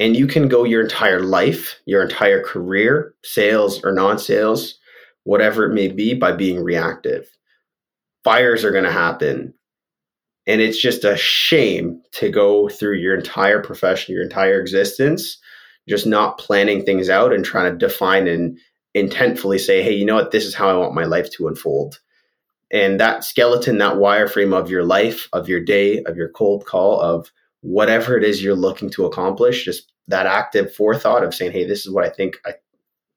[0.01, 4.79] And you can go your entire life, your entire career, sales or non sales,
[5.23, 7.29] whatever it may be, by being reactive.
[8.25, 9.55] Fires are going to happen
[10.47, 15.39] and it's just a shame to go through your entire profession, your entire existence,
[15.89, 18.59] just not planning things out and trying to define and
[18.97, 22.01] intentfully say, hey, you know what, this is how I want my life to unfold.
[22.71, 27.01] And that skeleton, that wireframe of your life, of your day, of your cold call,
[27.01, 27.31] of
[27.65, 31.87] whatever it is you're looking to accomplish, just that active forethought of saying, hey, this
[31.87, 32.53] is what I think I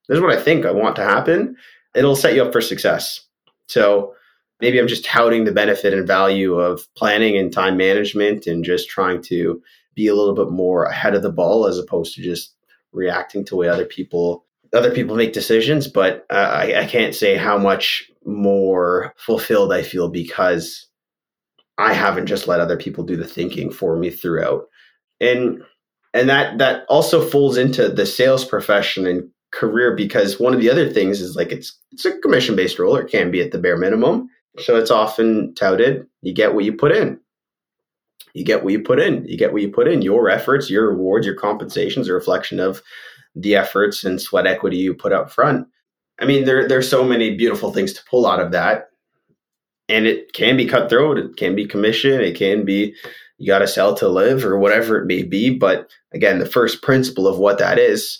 [0.07, 1.57] this is what I think I want to happen,
[1.93, 3.19] it'll set you up for success.
[3.67, 4.13] So
[4.61, 8.89] maybe I'm just touting the benefit and value of planning and time management and just
[8.89, 9.61] trying to
[9.95, 12.53] be a little bit more ahead of the ball as opposed to just
[12.93, 17.35] reacting to way other people other people make decisions but uh, I, I can't say
[17.35, 20.86] how much more fulfilled i feel because
[21.77, 24.65] i haven't just let other people do the thinking for me throughout
[25.19, 25.61] and
[26.13, 30.69] and that that also folds into the sales profession and career because one of the
[30.69, 33.51] other things is like it's it's a commission based role or it can be at
[33.51, 37.19] the bare minimum so it's often touted you get what you put in.
[38.33, 39.25] You get what you put in.
[39.25, 40.01] You get what you put in.
[40.01, 42.81] Your efforts, your rewards, your compensations are a reflection of
[43.33, 45.67] the efforts and sweat equity you put up front.
[46.19, 48.89] I mean, there there's so many beautiful things to pull out of that.
[49.89, 52.93] And it can be cutthroat, it can be commission, it can be
[53.37, 55.51] you got to sell to live or whatever it may be.
[55.51, 58.19] But again, the first principle of what that is,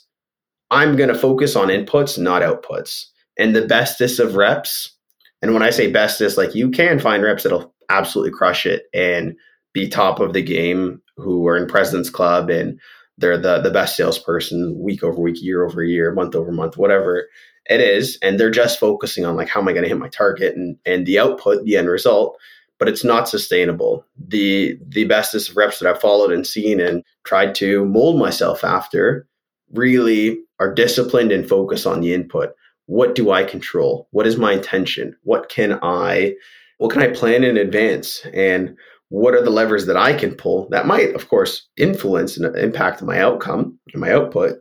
[0.69, 3.05] I'm going to focus on inputs, not outputs.
[3.37, 4.97] And the bestest of reps
[5.41, 9.35] and when I say bestest, like you can find reps that'll absolutely crush it and
[9.73, 12.79] be top of the game who are in President's Club and
[13.17, 17.27] they're the the best salesperson week over week, year over year, month over month, whatever
[17.69, 18.17] it is.
[18.21, 20.77] And they're just focusing on like how am I going to hit my target and
[20.85, 22.37] and the output, the end result.
[22.79, 24.05] But it's not sustainable.
[24.17, 29.27] The the bestest reps that I've followed and seen and tried to mold myself after
[29.73, 32.53] really are disciplined and focus on the input
[32.87, 34.07] what do I control?
[34.11, 35.15] What is my intention?
[35.23, 36.33] What can I
[36.77, 38.25] what can I plan in advance?
[38.33, 38.75] And
[39.09, 43.01] what are the levers that I can pull that might, of course, influence and impact
[43.01, 44.57] my outcome and my output.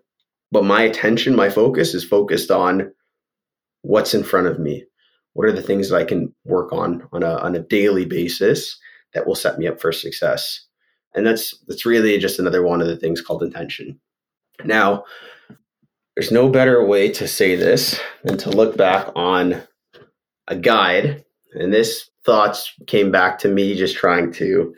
[0.52, 2.92] But my attention, my focus is focused on
[3.86, 4.84] what's in front of me.
[5.34, 8.78] What are the things that I can work on on a, on a daily basis
[9.14, 10.64] that will set me up for success?
[11.14, 13.98] And that's that's really just another one of the things called intention.
[14.64, 15.04] Now,
[16.14, 19.62] there's no better way to say this than to look back on
[20.48, 21.24] a guide.
[21.54, 24.74] And this thoughts came back to me just trying to,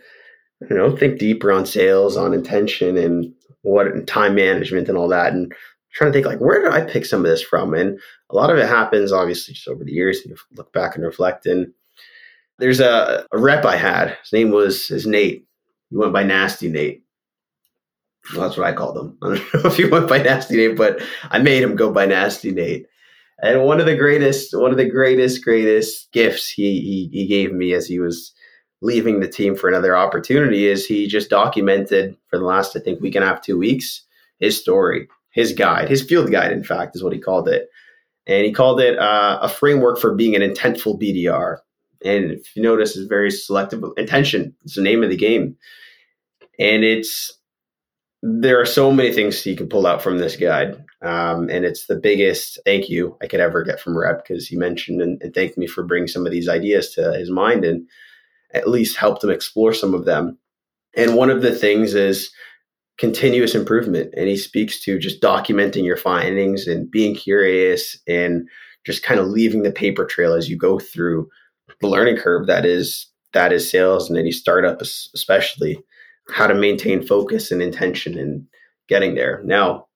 [0.69, 5.09] you know, think deeper on sales, on intention and what and time management and all
[5.09, 5.33] that.
[5.33, 5.53] And
[5.93, 7.75] trying to think like, where did I pick some of this from?
[7.75, 7.99] And
[8.31, 10.25] a lot of it happens obviously just over the years.
[10.25, 11.47] You look back and reflect.
[11.47, 11.73] And
[12.59, 14.17] there's a, a rep I had.
[14.23, 15.47] His name was is Nate.
[15.91, 17.05] He went by Nasty Nate.
[18.33, 19.19] Well, that's what I called him.
[19.23, 22.07] I don't know if he went by Nasty Nate, but I made him go by
[22.07, 22.87] Nasty Nate.
[23.41, 27.53] And one of the greatest, one of the greatest, greatest gifts he, he, he gave
[27.53, 28.33] me as he was
[28.81, 33.01] leaving the team for another opportunity is he just documented for the last, I think,
[33.01, 34.03] week and a half, two weeks,
[34.41, 37.69] his story, his guide, his field guide, in fact, is what he called it.
[38.29, 41.57] And he called it uh, a framework for being an intentful BDR.
[42.05, 44.55] And if you notice, it's very selective intention.
[44.65, 45.57] It's the name of the game.
[46.61, 47.33] And it's
[48.23, 50.85] there are so many things you can pull out from this guide.
[51.03, 54.57] Um, and it's the biggest thank you I could ever get from Rep because he
[54.57, 57.87] mentioned and, and, thanked me for bringing some of these ideas to his mind and
[58.53, 60.39] at least helped him explore some of them.
[60.97, 62.33] And one of the things is
[62.99, 64.13] continuous improvement.
[64.17, 68.49] And he speaks to just documenting your findings and being curious and
[68.85, 71.29] just kind of leaving the paper trail as you go through
[71.81, 75.79] the learning curve that is that is sales and any startup especially
[76.31, 78.47] how to maintain focus and intention in
[78.89, 79.43] getting there.
[79.45, 79.87] Now,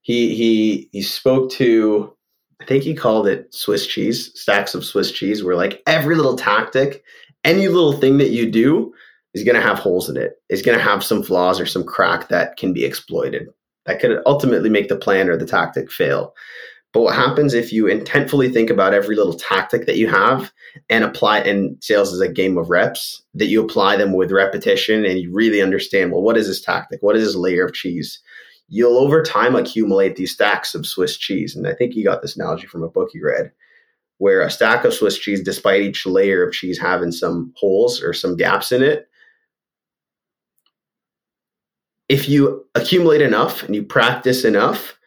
[0.00, 2.16] he he he spoke to
[2.60, 6.36] I think he called it Swiss cheese, stacks of Swiss cheese, where like every little
[6.36, 7.02] tactic,
[7.44, 8.94] any little thing that you do
[9.34, 11.84] is going to have holes in it, is going to have some flaws or some
[11.84, 13.48] crack that can be exploited.
[13.86, 16.34] That could ultimately make the plan or the tactic fail.
[16.92, 20.52] But what happens if you intentfully think about every little tactic that you have
[20.90, 25.06] and apply and sales is a game of reps that you apply them with repetition
[25.06, 27.02] and you really understand, well, what is this tactic?
[27.02, 28.20] What is this layer of cheese?
[28.68, 31.56] You'll over time accumulate these stacks of Swiss cheese.
[31.56, 33.52] And I think you got this analogy from a book you read
[34.18, 38.12] where a stack of Swiss cheese, despite each layer of cheese having some holes or
[38.12, 39.08] some gaps in it,
[42.12, 44.98] if you accumulate enough and you practice enough,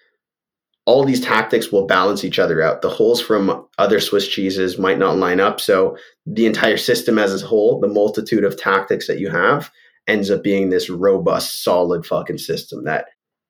[0.87, 2.81] all these tactics will balance each other out.
[2.81, 5.61] The holes from other Swiss cheeses might not line up.
[5.61, 9.71] So the entire system as a whole, the multitude of tactics that you have,
[10.07, 13.05] ends up being this robust, solid fucking system that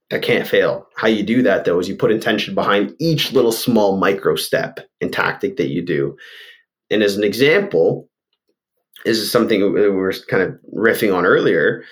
[0.10, 0.86] that can't fail.
[0.98, 4.82] How you do that though is you put intention behind each little small micro step
[5.00, 6.18] and tactic that you do.
[6.92, 8.10] And as an example,
[9.06, 11.84] this is something we were kind of riffing on earlier.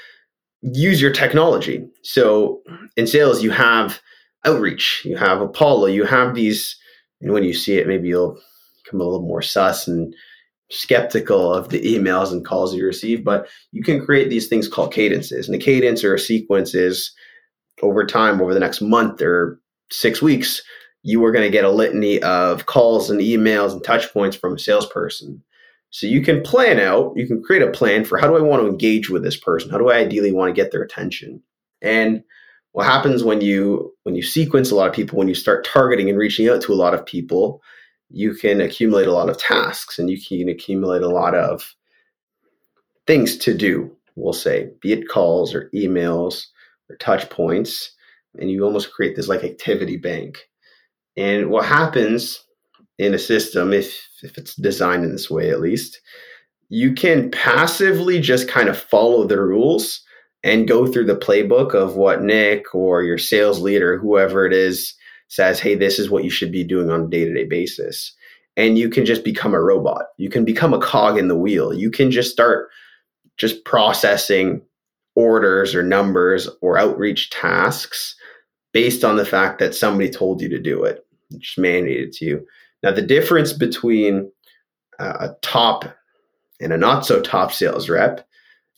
[0.71, 1.85] Use your technology.
[2.03, 2.61] So
[2.95, 3.99] in sales, you have
[4.45, 6.75] outreach, you have Apollo, you have these,
[7.21, 8.39] and when you see it, maybe you'll
[8.83, 10.13] become a little more sus and
[10.71, 14.93] skeptical of the emails and calls you receive, but you can create these things called
[14.93, 15.47] cadences.
[15.47, 17.11] And a cadence or a sequence is
[17.81, 19.59] over time, over the next month or
[19.91, 20.61] six weeks,
[21.03, 24.55] you are going to get a litany of calls and emails and touch points from
[24.55, 25.43] a salesperson.
[25.93, 28.63] So you can plan out, you can create a plan for how do I want
[28.63, 29.69] to engage with this person?
[29.69, 31.43] How do I ideally want to get their attention?
[31.83, 32.23] And
[32.71, 36.09] what happens when you when you sequence a lot of people when you start targeting
[36.09, 37.61] and reaching out to a lot of people
[38.09, 41.75] you can accumulate a lot of tasks and you can accumulate a lot of
[43.05, 46.47] things to do we'll say be it calls or emails
[46.89, 47.91] or touch points
[48.39, 50.49] and you almost create this like activity bank
[51.15, 52.43] and what happens
[52.99, 55.99] in a system if if it's designed in this way at least
[56.69, 60.03] you can passively just kind of follow the rules
[60.43, 64.95] and go through the playbook of what Nick or your sales leader, whoever it is,
[65.27, 68.13] says, hey, this is what you should be doing on a day to day basis.
[68.57, 70.05] And you can just become a robot.
[70.17, 71.73] You can become a cog in the wheel.
[71.73, 72.69] You can just start
[73.37, 74.61] just processing
[75.15, 78.15] orders or numbers or outreach tasks
[78.73, 81.05] based on the fact that somebody told you to do it,
[81.37, 82.45] just mandated to you.
[82.83, 84.31] Now, the difference between
[84.99, 85.85] a top
[86.59, 88.27] and a not so top sales rep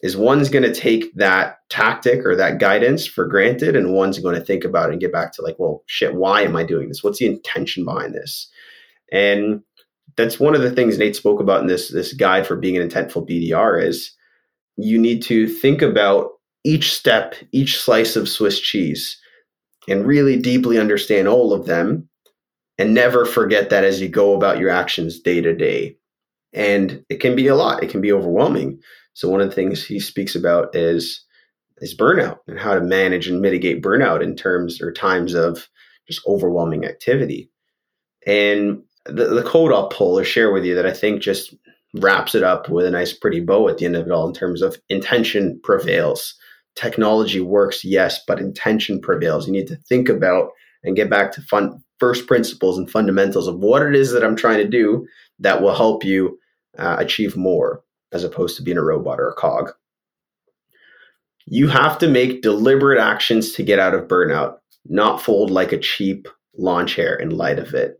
[0.01, 4.35] is one's going to take that tactic or that guidance for granted and one's going
[4.35, 6.87] to think about it and get back to like well shit why am i doing
[6.87, 7.03] this?
[7.03, 8.47] What's the intention behind this?
[9.11, 9.61] And
[10.15, 12.87] that's one of the things nate spoke about in this this guide for being an
[12.87, 14.11] intentful bdr is
[14.77, 16.31] you need to think about
[16.63, 19.19] each step each slice of swiss cheese
[19.87, 22.07] and really deeply understand all of them
[22.77, 25.97] and never forget that as you go about your actions day to day
[26.53, 28.79] and it can be a lot it can be overwhelming
[29.13, 31.25] so one of the things he speaks about is
[31.79, 35.67] is burnout and how to manage and mitigate burnout in terms or times of
[36.07, 37.49] just overwhelming activity.
[38.25, 41.53] And the, the quote I'll pull or share with you that I think just
[41.95, 44.33] wraps it up with a nice pretty bow at the end of it all in
[44.33, 46.35] terms of intention prevails.
[46.75, 49.47] Technology works, yes, but intention prevails.
[49.47, 50.49] You need to think about
[50.83, 54.35] and get back to fun first principles and fundamentals of what it is that I'm
[54.35, 55.07] trying to do
[55.39, 56.37] that will help you
[56.77, 59.71] uh, achieve more as opposed to being a robot or a cog.
[61.47, 65.79] You have to make deliberate actions to get out of burnout, not fold like a
[65.79, 67.99] cheap lawn chair in light of it.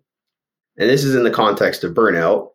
[0.78, 2.50] And this is in the context of burnout,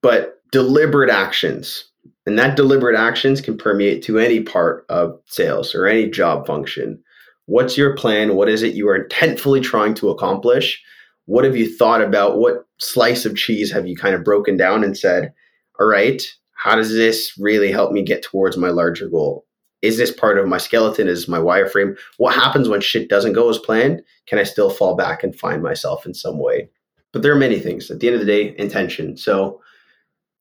[0.00, 1.84] but deliberate actions.
[2.24, 7.04] And that deliberate actions can permeate to any part of sales or any job function.
[7.46, 8.34] What's your plan?
[8.34, 10.82] What is it you are intentfully trying to accomplish?
[11.26, 12.38] What have you thought about?
[12.38, 15.32] What slice of cheese have you kind of broken down and said,
[15.78, 19.46] all right, how does this really help me get towards my larger goal?
[19.82, 21.08] Is this part of my skeleton?
[21.08, 21.98] Is my wireframe?
[22.18, 24.02] What happens when shit doesn't go as planned?
[24.26, 26.70] Can I still fall back and find myself in some way?
[27.12, 27.90] But there are many things.
[27.90, 29.16] At the end of the day, intention.
[29.16, 29.60] So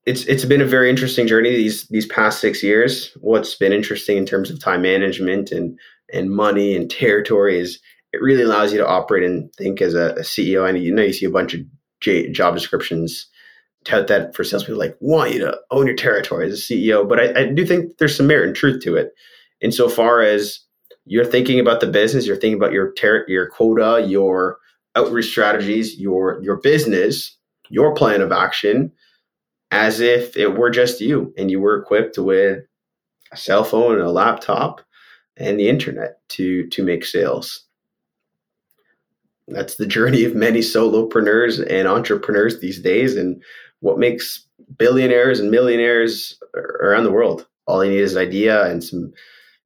[0.06, 3.16] it's it's been a very interesting journey these these past six years.
[3.22, 5.78] What's been interesting in terms of time management and
[6.14, 7.80] and money and territory is
[8.14, 10.68] it really allows you to operate and think as a, a CEO.
[10.68, 11.62] And you know you see a bunch of
[12.02, 13.28] J, job descriptions
[13.84, 17.08] tout that for salespeople like want you to own your territory as a CEO.
[17.08, 19.12] But I, I do think there's some merit and truth to it.
[19.60, 20.60] Insofar as
[21.06, 24.58] you're thinking about the business, you're thinking about your ter- your quota, your
[24.96, 27.36] outreach strategies, your your business,
[27.70, 28.92] your plan of action,
[29.72, 32.60] as if it were just you and you were equipped with
[33.32, 34.82] a cell phone and a laptop
[35.38, 37.66] and the internet to to make sales.
[39.48, 43.18] That's the journey of many solopreneurs and entrepreneurs these days.
[43.18, 43.42] And
[43.82, 44.46] what makes
[44.78, 47.48] billionaires and millionaires around the world.
[47.68, 49.14] All you need is an idea and some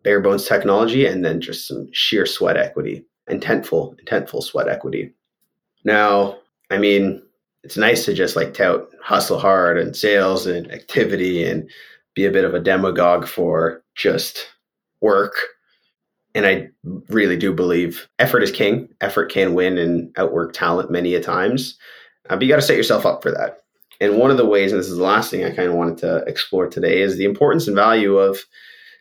[0.04, 5.14] bare bones technology, and then just some sheer sweat equity, intentful, intentful sweat equity.
[5.84, 6.38] Now,
[6.70, 7.22] I mean,
[7.64, 11.70] it's nice to just like tout hustle hard and sales and activity and
[12.14, 14.48] be a bit of a demagogue for just
[15.02, 15.36] work.
[16.36, 16.68] And I
[17.10, 18.90] really do believe effort is king.
[19.02, 21.78] Effort can win and outwork talent many a times.
[22.30, 23.62] Uh, but you got to set yourself up for that.
[24.02, 25.98] And one of the ways, and this is the last thing I kind of wanted
[26.00, 28.40] to explore today, is the importance and value of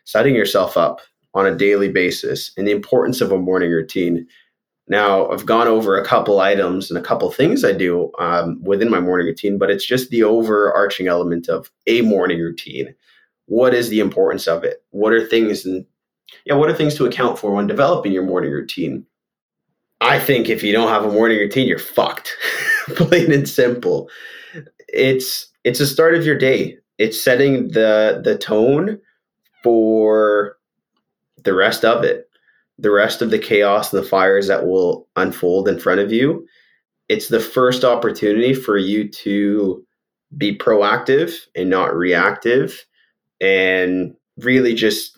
[0.05, 1.01] setting yourself up
[1.33, 4.25] on a daily basis and the importance of a morning routine.
[4.87, 8.89] Now, I've gone over a couple items and a couple things I do um, within
[8.89, 12.95] my morning routine, but it's just the overarching element of a morning routine.
[13.47, 14.83] What is the importance of it?
[14.91, 15.85] What are things and
[16.45, 19.05] yeah, what are things to account for when developing your morning routine?
[20.01, 22.35] I think if you don't have a morning routine, you're fucked.
[22.95, 24.09] Plain and simple.
[24.87, 26.77] It's it's the start of your day.
[26.97, 28.99] It's setting the the tone
[29.63, 30.57] for
[31.43, 32.29] the rest of it,
[32.77, 36.45] the rest of the chaos and the fires that will unfold in front of you.
[37.09, 39.85] It's the first opportunity for you to
[40.37, 42.85] be proactive and not reactive
[43.39, 45.14] and really just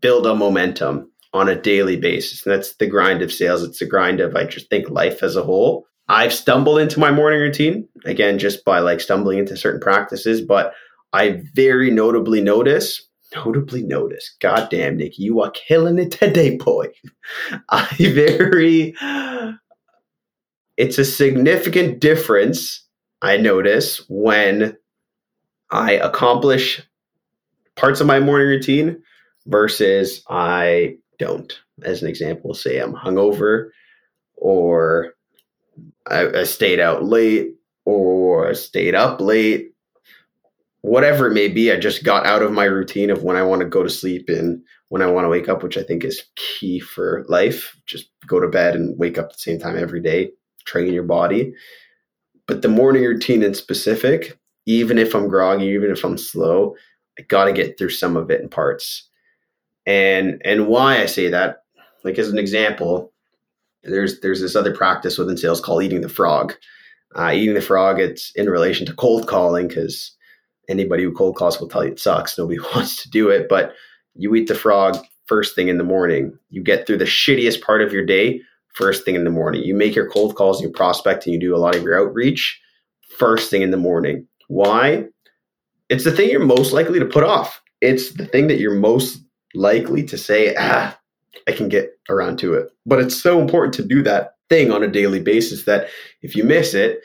[0.00, 2.46] build a momentum on a daily basis.
[2.46, 3.62] And that's the grind of sales.
[3.62, 5.86] It's the grind of, I just think, life as a whole.
[6.08, 10.74] I've stumbled into my morning routine again, just by like stumbling into certain practices, but
[11.12, 16.88] I very notably notice, notably notice, goddamn, Nick, you are killing it today, boy.
[17.68, 18.94] I very,
[20.76, 22.86] it's a significant difference
[23.22, 24.76] I notice when
[25.70, 26.82] I accomplish
[27.76, 29.02] parts of my morning routine
[29.46, 31.52] versus I don't.
[31.82, 33.70] As an example, say I'm hungover
[34.36, 35.14] or
[36.06, 39.72] I, I stayed out late or I stayed up late,
[40.82, 41.72] whatever it may be.
[41.72, 44.28] I just got out of my routine of when I want to go to sleep
[44.28, 47.76] and when I want to wake up, which I think is key for life.
[47.86, 50.30] Just go to bed and wake up at the same time every day,
[50.64, 51.52] train your body.
[52.46, 56.76] But the morning routine in specific, even if I'm groggy, even if I'm slow,
[57.18, 59.08] I got to get through some of it in parts.
[59.86, 61.62] And and why I say that,
[62.04, 63.12] like as an example,
[63.82, 66.54] there's there's this other practice within sales called eating the frog.
[67.16, 70.16] Uh, eating the frog, it's in relation to cold calling because
[70.68, 72.36] anybody who cold calls will tell you it sucks.
[72.36, 73.72] Nobody wants to do it, but
[74.14, 76.36] you eat the frog first thing in the morning.
[76.50, 78.40] You get through the shittiest part of your day
[78.74, 79.62] first thing in the morning.
[79.62, 82.60] You make your cold calls, you prospect, and you do a lot of your outreach
[83.18, 84.26] first thing in the morning.
[84.48, 85.04] Why?
[85.88, 87.60] It's the thing you're most likely to put off.
[87.80, 89.20] It's the thing that you're most
[89.54, 90.98] likely to say, ah,
[91.48, 92.70] I can get around to it.
[92.86, 95.88] But it's so important to do that thing on a daily basis that
[96.22, 97.00] if you miss it,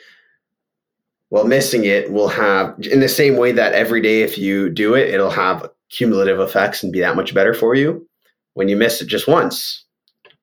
[1.30, 4.94] well, missing it will have, in the same way that every day, if you do
[4.94, 8.06] it, it'll have cumulative effects and be that much better for you.
[8.54, 9.84] When you miss it just once,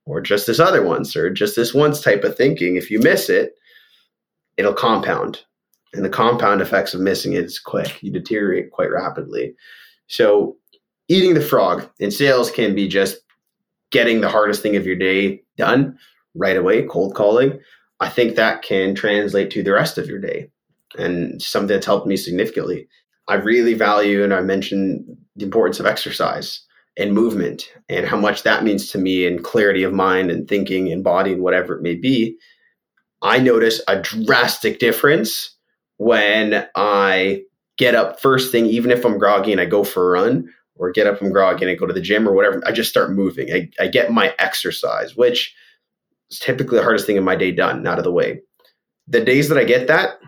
[0.05, 3.29] or just this other once, or just this once type of thinking, if you miss
[3.29, 3.53] it,
[4.55, 5.43] it'll compound.
[5.93, 8.01] And the compound effects of missing it is quick.
[8.01, 9.55] You deteriorate quite rapidly.
[10.07, 10.55] So,
[11.07, 13.17] eating the frog in sales can be just
[13.91, 15.97] getting the hardest thing of your day done
[16.35, 17.59] right away, cold calling.
[17.99, 20.49] I think that can translate to the rest of your day
[20.97, 22.87] and something that's helped me significantly.
[23.27, 26.61] I really value, and I mentioned the importance of exercise
[26.97, 30.91] and movement and how much that means to me and clarity of mind and thinking
[30.91, 32.37] and body and whatever it may be.
[33.21, 35.55] I notice a drastic difference
[35.97, 37.43] when I
[37.77, 40.91] get up first thing, even if I'm groggy and I go for a run or
[40.91, 42.61] get up from groggy and I go to the gym or whatever.
[42.65, 43.51] I just start moving.
[43.51, 45.55] I, I get my exercise, which
[46.29, 48.41] is typically the hardest thing in my day done, out of the way.
[49.07, 50.19] The days that I get that,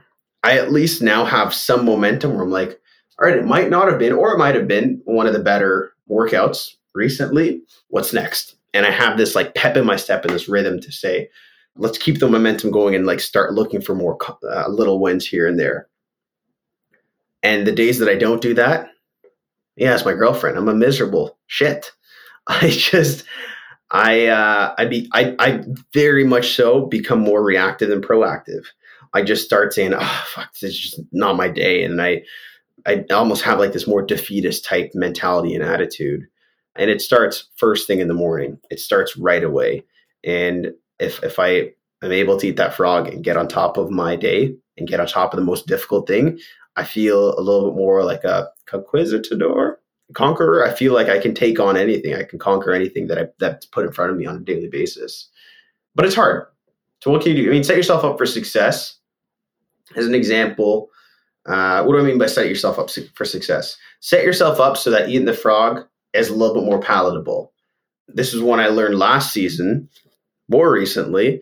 [0.43, 2.79] I at least now have some momentum where I'm like,
[3.19, 5.39] all right, it might not have been, or it might have been one of the
[5.39, 7.61] better workouts recently.
[7.89, 8.55] What's next?
[8.73, 11.29] And I have this like pep in my step and this rhythm to say,
[11.75, 15.47] let's keep the momentum going and like start looking for more uh, little wins here
[15.47, 15.87] and there.
[17.41, 18.89] And the days that I don't do that,
[19.79, 20.57] yeah, it's my girlfriend.
[20.57, 21.91] I'm a miserable shit.
[22.47, 23.23] I just,
[23.91, 25.63] I, uh, I be, I, I
[25.93, 28.65] very much so become more reactive than proactive.
[29.13, 31.83] I just start saying, oh, fuck, this is just not my day.
[31.83, 32.23] And I,
[32.85, 36.27] I almost have like this more defeatist type mentality and attitude.
[36.75, 38.59] And it starts first thing in the morning.
[38.69, 39.85] It starts right away.
[40.23, 41.71] And if, if I
[42.03, 44.99] am able to eat that frog and get on top of my day and get
[44.99, 46.39] on top of the most difficult thing,
[46.75, 49.79] I feel a little bit more like a conquistador,
[50.13, 50.65] conqueror.
[50.65, 52.13] I feel like I can take on anything.
[52.13, 54.67] I can conquer anything that I that's put in front of me on a daily
[54.67, 55.29] basis.
[55.95, 56.47] But it's hard.
[57.01, 57.49] So what can you do?
[57.49, 58.97] I mean, set yourself up for success.
[59.95, 60.89] As an example,
[61.45, 63.77] Uh, what do I mean by set yourself up for success?
[64.01, 67.53] Set yourself up so that eating the frog is a little bit more palatable.
[68.07, 69.89] This is one I learned last season,
[70.47, 71.41] more recently,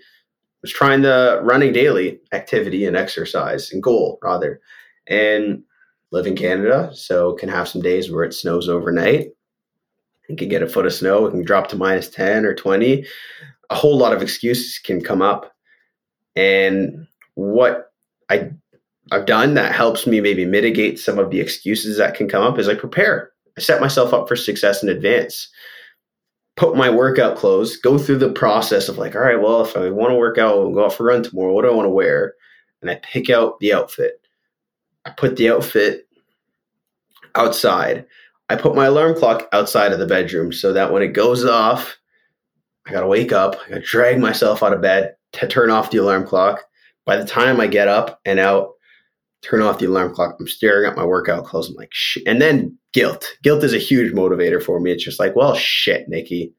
[0.62, 4.62] was trying the running daily activity and exercise and goal rather.
[5.08, 5.64] And
[6.12, 9.28] live in Canada, so can have some days where it snows overnight.
[10.30, 13.06] You can get a foot of snow, it can drop to minus 10 or 20.
[13.70, 15.54] A whole lot of excuses can come up.
[16.36, 17.92] And what
[18.30, 18.52] I
[19.12, 22.60] I've done that helps me maybe mitigate some of the excuses that can come up
[22.60, 23.32] is I prepare.
[23.58, 25.50] I set myself up for success in advance.
[26.58, 29.90] Put my workout clothes, go through the process of like, all right, well, if I
[29.92, 31.86] want to work out and go out for a run tomorrow, what do I want
[31.86, 32.34] to wear?
[32.82, 34.27] And I pick out the outfit.
[35.08, 36.06] I put the outfit
[37.34, 38.06] outside.
[38.50, 41.98] I put my alarm clock outside of the bedroom so that when it goes off,
[42.86, 46.00] I gotta wake up, I gotta drag myself out of bed to turn off the
[46.00, 46.66] alarm clock.
[47.06, 48.74] By the time I get up and out,
[49.42, 50.36] turn off the alarm clock.
[50.42, 51.70] I'm staring at my workout clothes.
[51.70, 52.24] I'm like, shit.
[52.28, 53.32] And then guilt.
[53.44, 54.92] Guilt is a huge motivator for me.
[54.92, 56.54] It's just like, well, shit, Nikki.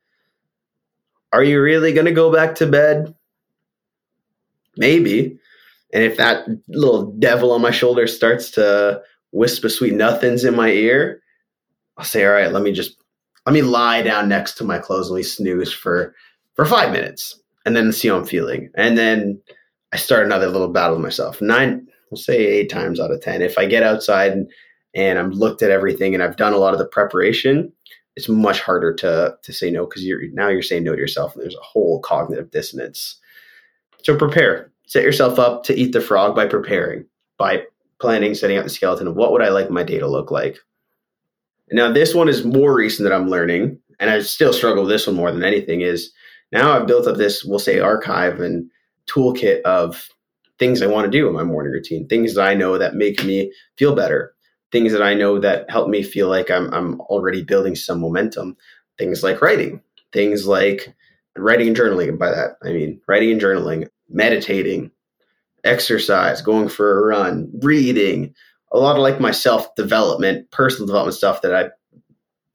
[1.35, 3.15] Are you really to go back to bed?
[4.79, 5.39] Maybe.
[5.93, 9.01] And if that little devil on my shoulder starts to
[9.33, 11.23] whisper sweet nothings in my ear,
[11.97, 12.97] I'll say, all right, let me just,
[13.47, 16.15] let me lie down next to my clothes and we snooze for,
[16.55, 18.71] for five minutes and then see how I'm feeling.
[18.77, 19.41] And then
[19.93, 21.41] I start another little battle with myself.
[21.41, 23.43] Nine, we'll say eight times out of 10.
[23.43, 24.51] If I get outside and,
[24.95, 27.73] and I'm looked at everything and I've done a lot of the preparation,
[28.17, 31.35] it's much harder to, to say no because you're now you're saying no to yourself
[31.35, 33.21] and there's a whole cognitive dissonance.
[34.03, 34.73] So prepare.
[34.89, 37.05] Set yourself up to eat the frog by preparing,
[37.37, 37.63] by
[38.01, 40.59] planning, setting up the skeleton of what would I like my day to look like.
[41.71, 45.07] Now this one is more recent that I'm learning, and I still struggle with this
[45.07, 46.11] one more than anything, is
[46.53, 48.71] now I've built up this, we'll say, archive and
[49.07, 50.09] toolkit of
[50.59, 53.23] things I want to do in my morning routine, things that I know that make
[53.25, 54.35] me feel better,
[54.73, 58.57] things that I know that help me feel like I'm, I'm already building some momentum,
[58.97, 59.83] things like writing,
[60.15, 60.95] things like
[61.37, 62.09] writing and journaling.
[62.09, 64.91] And by that, I mean writing and journaling, meditating,
[65.65, 68.35] exercise, going for a run, reading,
[68.73, 71.71] a lot of like my self development, personal development stuff that I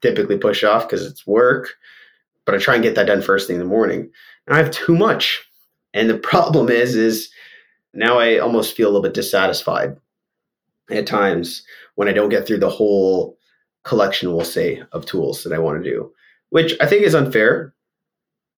[0.02, 1.74] typically push off because it's work,
[2.44, 4.10] but I try and get that done first thing in the morning.
[4.46, 5.42] And I have too much.
[5.92, 7.30] And the problem is, is
[7.92, 9.96] now I almost feel a little bit dissatisfied
[10.90, 13.38] at times when I don't get through the whole
[13.84, 16.12] collection, we'll say, of tools that I want to do,
[16.50, 17.74] which I think is unfair.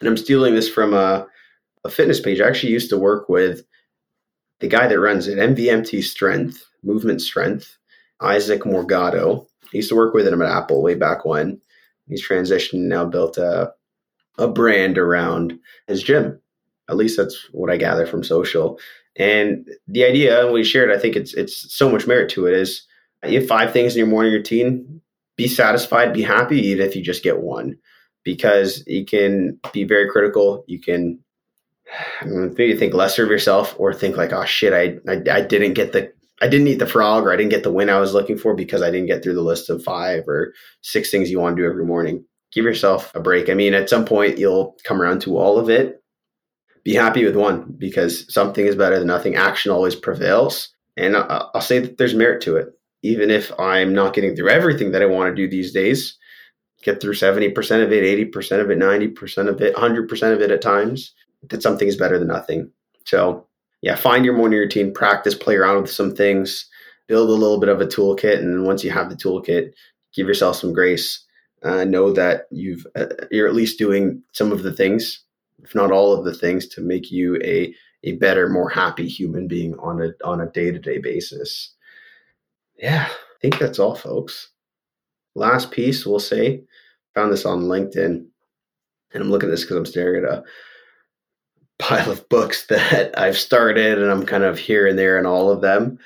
[0.00, 1.26] And I'm stealing this from a,
[1.86, 2.40] a fitness page.
[2.40, 3.62] I actually used to work with
[4.60, 7.76] the guy that runs it, MVMT Strength, Movement Strength,
[8.20, 9.46] Isaac Morgado.
[9.64, 11.60] I used to work with him at Apple way back when.
[12.08, 13.72] He's transitioned and now built a,
[14.38, 16.40] a brand around his gym.
[16.88, 18.78] At least that's what I gather from social.
[19.16, 22.86] And the idea we shared, I think it's it's so much merit to it is
[23.26, 25.00] you have five things in your morning routine.
[25.36, 27.76] Be satisfied, be happy, even if you just get one,
[28.24, 30.64] because you can be very critical.
[30.66, 31.18] You can
[32.24, 35.92] maybe think lesser of yourself, or think like, oh shit, I, I I didn't get
[35.92, 36.12] the
[36.42, 38.54] I didn't eat the frog, or I didn't get the win I was looking for
[38.54, 41.62] because I didn't get through the list of five or six things you want to
[41.62, 42.24] do every morning.
[42.52, 43.48] Give yourself a break.
[43.48, 46.02] I mean, at some point you'll come around to all of it,
[46.84, 49.34] be happy with one because something is better than nothing.
[49.34, 50.68] Action always prevails.
[50.96, 52.68] And I'll say that there's merit to it.
[53.02, 56.16] Even if I'm not getting through everything that I want to do these days,
[56.82, 57.50] get through 70%
[57.82, 61.12] of it, 80% of it, 90% of it, 100% of it at times,
[61.50, 62.70] that something is better than nothing.
[63.04, 63.46] So,
[63.82, 66.68] yeah, find your morning routine, practice, play around with some things,
[67.06, 68.38] build a little bit of a toolkit.
[68.38, 69.72] And once you have the toolkit,
[70.14, 71.22] give yourself some grace.
[71.62, 75.24] Uh, know that you've uh, you're at least doing some of the things
[75.62, 77.74] if not all of the things to make you a
[78.04, 81.74] a better, more happy human being on a on a day to day basis.
[82.76, 84.50] Yeah, I think that's all, folks.
[85.34, 86.62] Last piece, we'll say,
[87.14, 88.26] found this on LinkedIn,
[89.12, 90.44] and I'm looking at this because I'm staring at a
[91.78, 95.50] pile of books that I've started, and I'm kind of here and there in all
[95.50, 95.98] of them.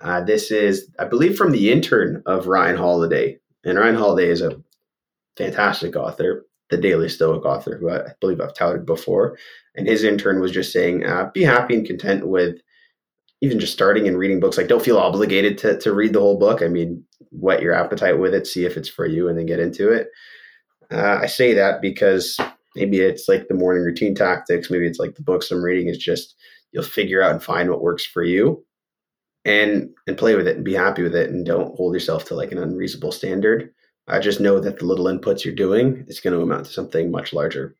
[0.00, 4.42] Uh, this is, I believe, from the intern of Ryan Holiday, and Ryan Holiday is
[4.42, 4.60] a
[5.36, 9.38] fantastic author the Daily Stoic author, who I believe I've touted before.
[9.76, 12.60] And his intern was just saying, uh, be happy and content with
[13.40, 14.56] even just starting and reading books.
[14.56, 16.62] Like, don't feel obligated to, to read the whole book.
[16.62, 19.60] I mean, whet your appetite with it, see if it's for you, and then get
[19.60, 20.08] into it.
[20.90, 22.38] Uh, I say that because
[22.76, 24.70] maybe it's like the morning routine tactics.
[24.70, 25.88] Maybe it's like the books I'm reading.
[25.88, 26.36] It's just
[26.72, 28.64] you'll figure out and find what works for you
[29.44, 32.34] and and play with it and be happy with it and don't hold yourself to
[32.34, 33.72] like an unreasonable standard
[34.08, 37.10] I just know that the little inputs you're doing is going to amount to something
[37.10, 37.74] much larger.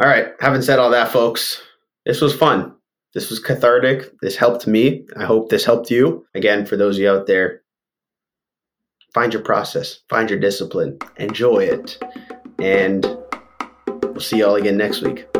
[0.00, 0.32] All right.
[0.40, 1.60] Having said all that, folks,
[2.06, 2.74] this was fun.
[3.14, 4.12] This was cathartic.
[4.22, 5.04] This helped me.
[5.16, 6.24] I hope this helped you.
[6.34, 7.62] Again, for those of you out there,
[9.12, 11.98] find your process, find your discipline, enjoy it.
[12.58, 13.04] And
[14.22, 15.31] see you all again next week.